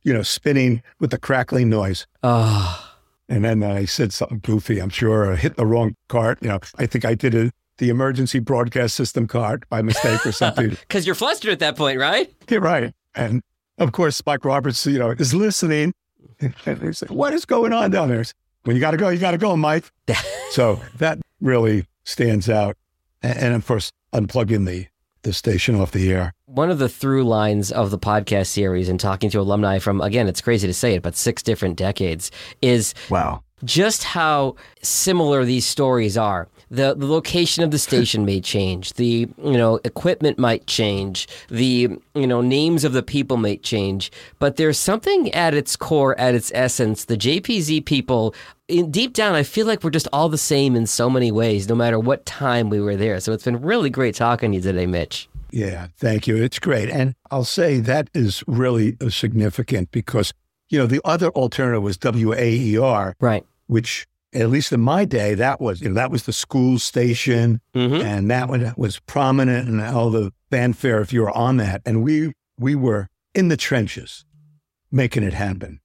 you 0.03 0.13
know, 0.13 0.23
spinning 0.23 0.83
with 0.99 1.11
the 1.11 1.17
crackling 1.17 1.69
noise. 1.69 2.05
Oh, 2.21 2.93
And 3.29 3.45
then 3.45 3.63
I 3.63 3.85
said 3.85 4.11
something 4.11 4.39
goofy. 4.39 4.79
I'm 4.79 4.89
sure 4.89 5.31
I 5.31 5.35
hit 5.37 5.55
the 5.55 5.65
wrong 5.65 5.95
card. 6.09 6.39
You 6.41 6.49
know, 6.49 6.59
I 6.77 6.85
think 6.85 7.05
I 7.05 7.15
did 7.15 7.33
a, 7.33 7.51
the 7.81 7.89
emergency 7.89 8.37
broadcast 8.37 8.95
system 8.95 9.25
card 9.27 9.65
by 9.67 9.81
mistake 9.81 10.23
or 10.23 10.31
something. 10.31 10.69
because 10.87 11.03
you're 11.07 11.15
flustered 11.15 11.51
at 11.51 11.57
that 11.59 11.75
point, 11.75 11.97
right? 11.99 12.31
Get 12.45 12.61
right. 12.61 12.93
And 13.15 13.41
of 13.79 13.91
course, 13.91 14.21
Mike 14.23 14.45
Roberts, 14.45 14.85
you 14.85 14.99
know, 14.99 15.09
is 15.09 15.33
listening. 15.33 15.93
And 16.39 16.53
they 16.65 16.91
say, 16.91 17.07
What 17.09 17.33
is 17.33 17.43
going 17.43 17.73
on 17.73 17.89
down 17.89 18.09
there? 18.09 18.23
When 18.65 18.75
you 18.75 18.79
got 18.79 18.91
to 18.91 18.97
go, 18.97 19.09
you 19.09 19.17
got 19.17 19.31
to 19.31 19.39
go, 19.39 19.57
Mike. 19.57 19.91
so 20.51 20.79
that 20.99 21.17
really 21.41 21.87
stands 22.03 22.49
out. 22.49 22.77
And, 23.23 23.37
and 23.39 23.55
of 23.55 23.65
course, 23.65 23.91
unplugging 24.13 24.67
the, 24.67 24.85
the 25.23 25.33
station 25.33 25.73
off 25.73 25.91
the 25.91 26.11
air. 26.11 26.33
One 26.45 26.69
of 26.69 26.77
the 26.77 26.87
through 26.87 27.23
lines 27.23 27.71
of 27.71 27.89
the 27.89 27.97
podcast 27.97 28.47
series 28.47 28.89
and 28.89 28.99
talking 28.99 29.31
to 29.31 29.39
alumni 29.39 29.79
from, 29.79 30.01
again, 30.01 30.27
it's 30.27 30.41
crazy 30.41 30.67
to 30.67 30.73
say 30.73 30.93
it, 30.93 31.01
but 31.01 31.15
six 31.15 31.41
different 31.41 31.77
decades 31.77 32.29
is 32.61 32.93
Wow. 33.09 33.41
just 33.63 34.03
how 34.03 34.55
similar 34.83 35.45
these 35.45 35.65
stories 35.65 36.15
are. 36.15 36.47
The, 36.71 36.95
the 36.95 37.05
location 37.05 37.63
of 37.65 37.71
the 37.71 37.77
station 37.77 38.23
may 38.25 38.39
change. 38.39 38.93
The 38.93 39.27
you 39.43 39.57
know 39.57 39.79
equipment 39.83 40.39
might 40.39 40.65
change. 40.67 41.27
The 41.49 41.89
you 42.15 42.25
know 42.27 42.39
names 42.41 42.85
of 42.85 42.93
the 42.93 43.03
people 43.03 43.35
may 43.35 43.57
change. 43.57 44.09
But 44.39 44.55
there's 44.55 44.77
something 44.79 45.31
at 45.33 45.53
its 45.53 45.75
core, 45.75 46.17
at 46.17 46.33
its 46.33 46.49
essence. 46.55 47.05
The 47.05 47.17
JPZ 47.17 47.85
people, 47.85 48.33
in 48.69 48.89
deep 48.89 49.13
down, 49.13 49.35
I 49.35 49.43
feel 49.43 49.67
like 49.67 49.83
we're 49.83 49.89
just 49.89 50.07
all 50.13 50.29
the 50.29 50.37
same 50.37 50.75
in 50.77 50.87
so 50.87 51.09
many 51.09 51.29
ways, 51.29 51.67
no 51.67 51.75
matter 51.75 51.99
what 51.99 52.25
time 52.25 52.69
we 52.69 52.79
were 52.79 52.95
there. 52.95 53.19
So 53.19 53.33
it's 53.33 53.43
been 53.43 53.61
really 53.61 53.89
great 53.89 54.15
talking 54.15 54.51
to 54.51 54.55
you 54.55 54.61
today, 54.63 54.87
Mitch. 54.87 55.27
Yeah, 55.51 55.87
thank 55.97 56.25
you. 56.25 56.37
It's 56.37 56.59
great. 56.59 56.89
And 56.89 57.13
I'll 57.29 57.43
say 57.43 57.81
that 57.81 58.09
is 58.13 58.41
really 58.47 58.95
uh, 59.01 59.09
significant 59.09 59.91
because, 59.91 60.33
you 60.69 60.79
know, 60.79 60.85
the 60.85 61.01
other 61.03 61.27
alternative 61.31 61.83
was 61.83 61.97
WAER, 61.97 63.13
Right. 63.19 63.45
which 63.67 64.07
at 64.33 64.49
least 64.49 64.71
in 64.71 64.79
my 64.79 65.05
day, 65.05 65.33
that 65.35 65.59
was, 65.59 65.81
you 65.81 65.89
know, 65.89 65.95
that 65.95 66.11
was 66.11 66.23
the 66.23 66.33
school 66.33 66.79
station 66.79 67.61
Mm-hmm. 67.75 68.05
and 68.05 68.29
that 68.31 68.49
one 68.49 68.73
was 68.77 68.99
prominent 68.99 69.67
and 69.67 69.81
all 69.81 70.09
the 70.09 70.31
fanfare 70.49 71.01
if 71.01 71.11
you 71.13 71.21
were 71.21 71.31
on 71.31 71.57
that. 71.57 71.81
And 71.85 72.03
we, 72.03 72.33
we 72.59 72.75
were 72.75 73.07
in 73.33 73.47
the 73.47 73.57
trenches 73.57 74.25
making 74.91 75.23
it 75.23 75.33
happen. 75.33 75.79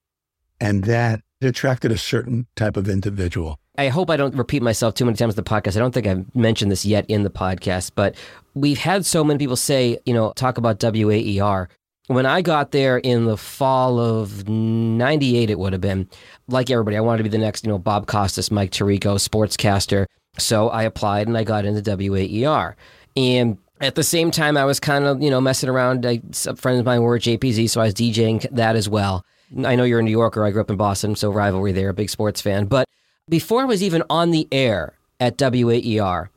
And 0.61 0.85
that 0.85 1.21
attracted 1.43 1.93
a 1.93 1.99
certain 1.99 2.47
type 2.57 2.77
of 2.77 2.89
individual. 2.89 3.59
I 3.79 3.89
hope 3.89 4.09
I 4.11 4.17
don't 4.17 4.35
repeat 4.35 4.63
myself 4.63 4.95
too 4.95 5.05
many 5.05 5.17
times 5.17 5.35
in 5.35 5.37
the 5.37 5.49
podcast. 5.49 5.77
I 5.77 5.81
don't 5.81 5.93
think 5.93 6.07
I've 6.07 6.35
mentioned 6.35 6.73
this 6.73 6.85
yet 6.87 7.05
in 7.09 7.25
the 7.25 7.31
podcast, 7.31 7.93
but 7.95 8.15
we've 8.55 8.79
had 8.79 9.05
so 9.05 9.23
many 9.23 9.39
people 9.39 9.57
say, 9.57 9.99
you 10.07 10.15
know, 10.15 10.33
talk 10.35 10.57
about 10.59 10.79
WAER. 10.81 11.69
When 12.09 12.27
I 12.27 12.43
got 12.43 12.71
there 12.71 12.99
in 12.99 13.25
the 13.25 13.37
fall 13.37 13.99
of 13.99 14.49
98, 14.49 15.51
it 15.51 15.59
would 15.59 15.73
have 15.73 15.81
been 15.81 16.09
like 16.49 16.71
everybody. 16.71 16.97
I 16.97 17.01
wanted 17.01 17.19
to 17.19 17.23
be 17.25 17.29
the 17.31 17.39
next, 17.39 17.65
you 17.65 17.71
know, 17.71 17.79
Bob 17.79 18.07
Costas, 18.07 18.51
Mike 18.51 18.71
Tirico, 18.71 19.17
sportscaster. 19.17 20.07
So 20.39 20.69
I 20.69 20.85
applied 20.85 21.27
and 21.27 21.37
I 21.37 21.45
got 21.45 21.65
into 21.65 21.83
WAER. 21.83 22.77
And 23.17 23.59
at 23.81 23.95
the 23.95 24.03
same 24.03 24.31
time, 24.31 24.57
I 24.57 24.65
was 24.65 24.79
kind 24.79 25.05
of, 25.05 25.21
you 25.23 25.31
know, 25.31 25.41
messing 25.41 25.69
around. 25.69 26.07
I, 26.07 26.21
some 26.31 26.57
friends 26.57 26.79
of 26.79 26.87
mine 26.87 27.03
were 27.03 27.17
at 27.17 27.23
JPZ, 27.23 27.71
so 27.71 27.81
I 27.81 27.85
was 27.85 27.95
DJing 27.95 28.47
that 28.53 28.77
as 28.77 28.89
well. 28.89 29.25
I 29.65 29.77
know 29.77 29.85
you're 29.85 30.01
a 30.01 30.03
New 30.03 30.11
Yorker. 30.11 30.45
I 30.45 30.51
grew 30.51 30.61
up 30.61 30.71
in 30.71 30.77
Boston, 30.77 31.17
so 31.17 31.31
rivalry 31.31 31.73
there, 31.73 31.89
a 31.89 31.95
big 31.95 32.11
sports 32.11 32.41
fan. 32.41 32.67
But 32.67 32.89
before 33.29 33.63
I 33.63 33.65
was 33.65 33.83
even 33.83 34.03
on 34.11 34.31
the 34.31 34.47
air 34.53 34.95
at 35.21 35.39
WAER, 35.39 36.31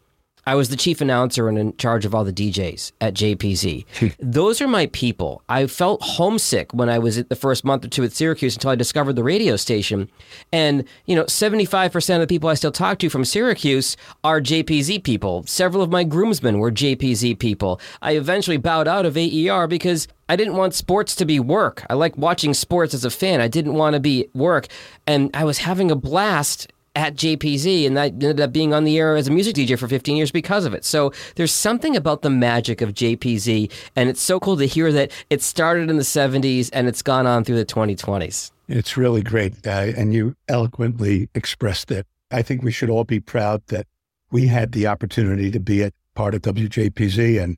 I 0.46 0.56
was 0.56 0.70
the 0.70 0.76
chief 0.76 1.02
announcer 1.02 1.48
and 1.48 1.58
in 1.58 1.78
charge 1.78 2.06
of 2.06 2.16
all 2.16 2.24
the 2.24 2.34
DJs 2.34 2.92
at 3.02 3.14
JPZ. 3.14 4.16
Those 4.20 4.62
are 4.62 4.68
my 4.68 4.88
people. 4.88 5.44
I 5.50 5.68
felt 5.68 6.02
homesick 6.02 6.74
when 6.74 6.90
I 6.90 7.00
was 7.00 7.18
at 7.18 7.30
the 7.30 7.36
first 7.36 7.64
month 7.64 7.86
or 7.86 7.88
two 7.88 8.04
at 8.04 8.14
Syracuse 8.14 8.56
until 8.56 8.72
I 8.72 8.76
discovered 8.76 9.14
the 9.14 9.24
radio 9.24 9.56
station. 9.56 10.10
And, 10.52 10.86
you 11.06 11.16
know, 11.16 11.26
75% 11.26 12.16
of 12.16 12.22
the 12.22 12.28
people 12.28 12.50
I 12.50 12.54
still 12.54 12.72
talk 12.72 13.00
to 13.00 13.10
from 13.10 13.26
Syracuse 13.26 13.98
are 14.24 14.42
JPZ 14.42 15.04
people. 15.04 15.44
Several 15.46 15.84
of 15.84 15.92
my 15.92 16.04
groomsmen 16.04 16.60
were 16.60 16.72
JPZ 16.72 17.38
people. 17.40 17.80
I 18.02 18.14
eventually 18.14 18.58
bowed 18.58 18.88
out 18.88 19.06
of 19.06 19.18
AER 19.18 19.68
because 19.68 20.08
I 20.30 20.36
didn't 20.36 20.56
want 20.56 20.74
sports 20.74 21.16
to 21.16 21.26
be 21.26 21.40
work. 21.40 21.86
I 21.90 21.96
like 21.96 22.18
watching 22.18 22.54
sports 22.54 22.94
as 22.94 23.04
a 23.04 23.10
fan. 23.10 23.42
I 23.42 23.48
didn't 23.48 23.74
want 23.74 23.96
to 23.96 24.00
be 24.00 24.28
work. 24.34 24.68
And 25.08 25.32
I 25.34 25.44
was 25.44 25.60
having 25.60 25.90
a 25.90 25.96
blast 25.96 26.72
at 26.96 27.16
JPZ, 27.16 27.88
and 27.88 28.00
I 28.00 28.08
ended 28.08 28.40
up 28.40 28.52
being 28.52 28.74
on 28.74 28.84
the 28.84 28.98
air 28.98 29.16
as 29.16 29.28
a 29.28 29.32
music 29.32 29.56
DJ 29.56 29.78
for 29.78 29.88
15 29.88 30.16
years 30.16 30.32
because 30.32 30.66
of 30.66 30.74
it. 30.74 30.86
So 30.86 31.12
there's 31.36 31.54
something 31.54 31.96
about 31.96 32.22
the 32.22 32.30
magic 32.30 32.82
of 32.82 32.94
JPZ, 32.94 33.72
and 33.96 34.10
it's 34.10 34.22
so 34.22 34.40
cool 34.40 34.58
to 34.58 34.66
hear 34.66 34.92
that 34.92 35.12
it 35.30 35.42
started 35.42 35.90
in 35.90 35.98
the 35.98 36.04
70s 36.04 36.70
and 36.74 36.88
it's 36.88 37.02
gone 37.02 37.28
on 37.28 37.44
through 37.44 37.58
the 37.58 37.66
2020s. 37.66 38.52
It's 38.68 38.98
really 38.98 39.24
great, 39.24 39.66
uh, 39.66 39.92
and 39.98 40.14
you 40.14 40.36
eloquently 40.48 41.30
expressed 41.34 41.92
it. 41.92 42.06
I 42.32 42.42
think 42.42 42.62
we 42.62 42.72
should 42.72 42.90
all 42.90 43.04
be 43.04 43.20
proud 43.20 43.66
that 43.68 43.88
we 44.32 44.48
had 44.48 44.72
the 44.74 44.88
opportunity 44.88 45.50
to 45.52 45.60
be 45.60 45.82
a 45.82 45.92
part 46.14 46.36
of 46.36 46.42
WJPZ, 46.44 47.42
and 47.42 47.58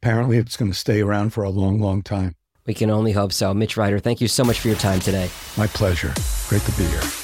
apparently 0.00 0.38
it's 0.38 0.56
going 0.56 0.70
to 0.70 0.78
stay 0.78 1.00
around 1.00 1.30
for 1.30 1.42
a 1.42 1.50
long, 1.50 1.80
long 1.80 2.02
time. 2.02 2.36
We 2.66 2.74
can 2.74 2.90
only 2.90 3.12
hope 3.12 3.32
so. 3.32 3.52
Mitch 3.52 3.76
Reiter, 3.76 3.98
thank 3.98 4.20
you 4.20 4.28
so 4.28 4.44
much 4.44 4.60
for 4.60 4.68
your 4.68 4.76
time 4.76 5.00
today. 5.00 5.28
My 5.56 5.66
pleasure. 5.66 6.14
Great 6.48 6.62
to 6.62 6.72
be 6.72 6.84
here. 6.84 7.23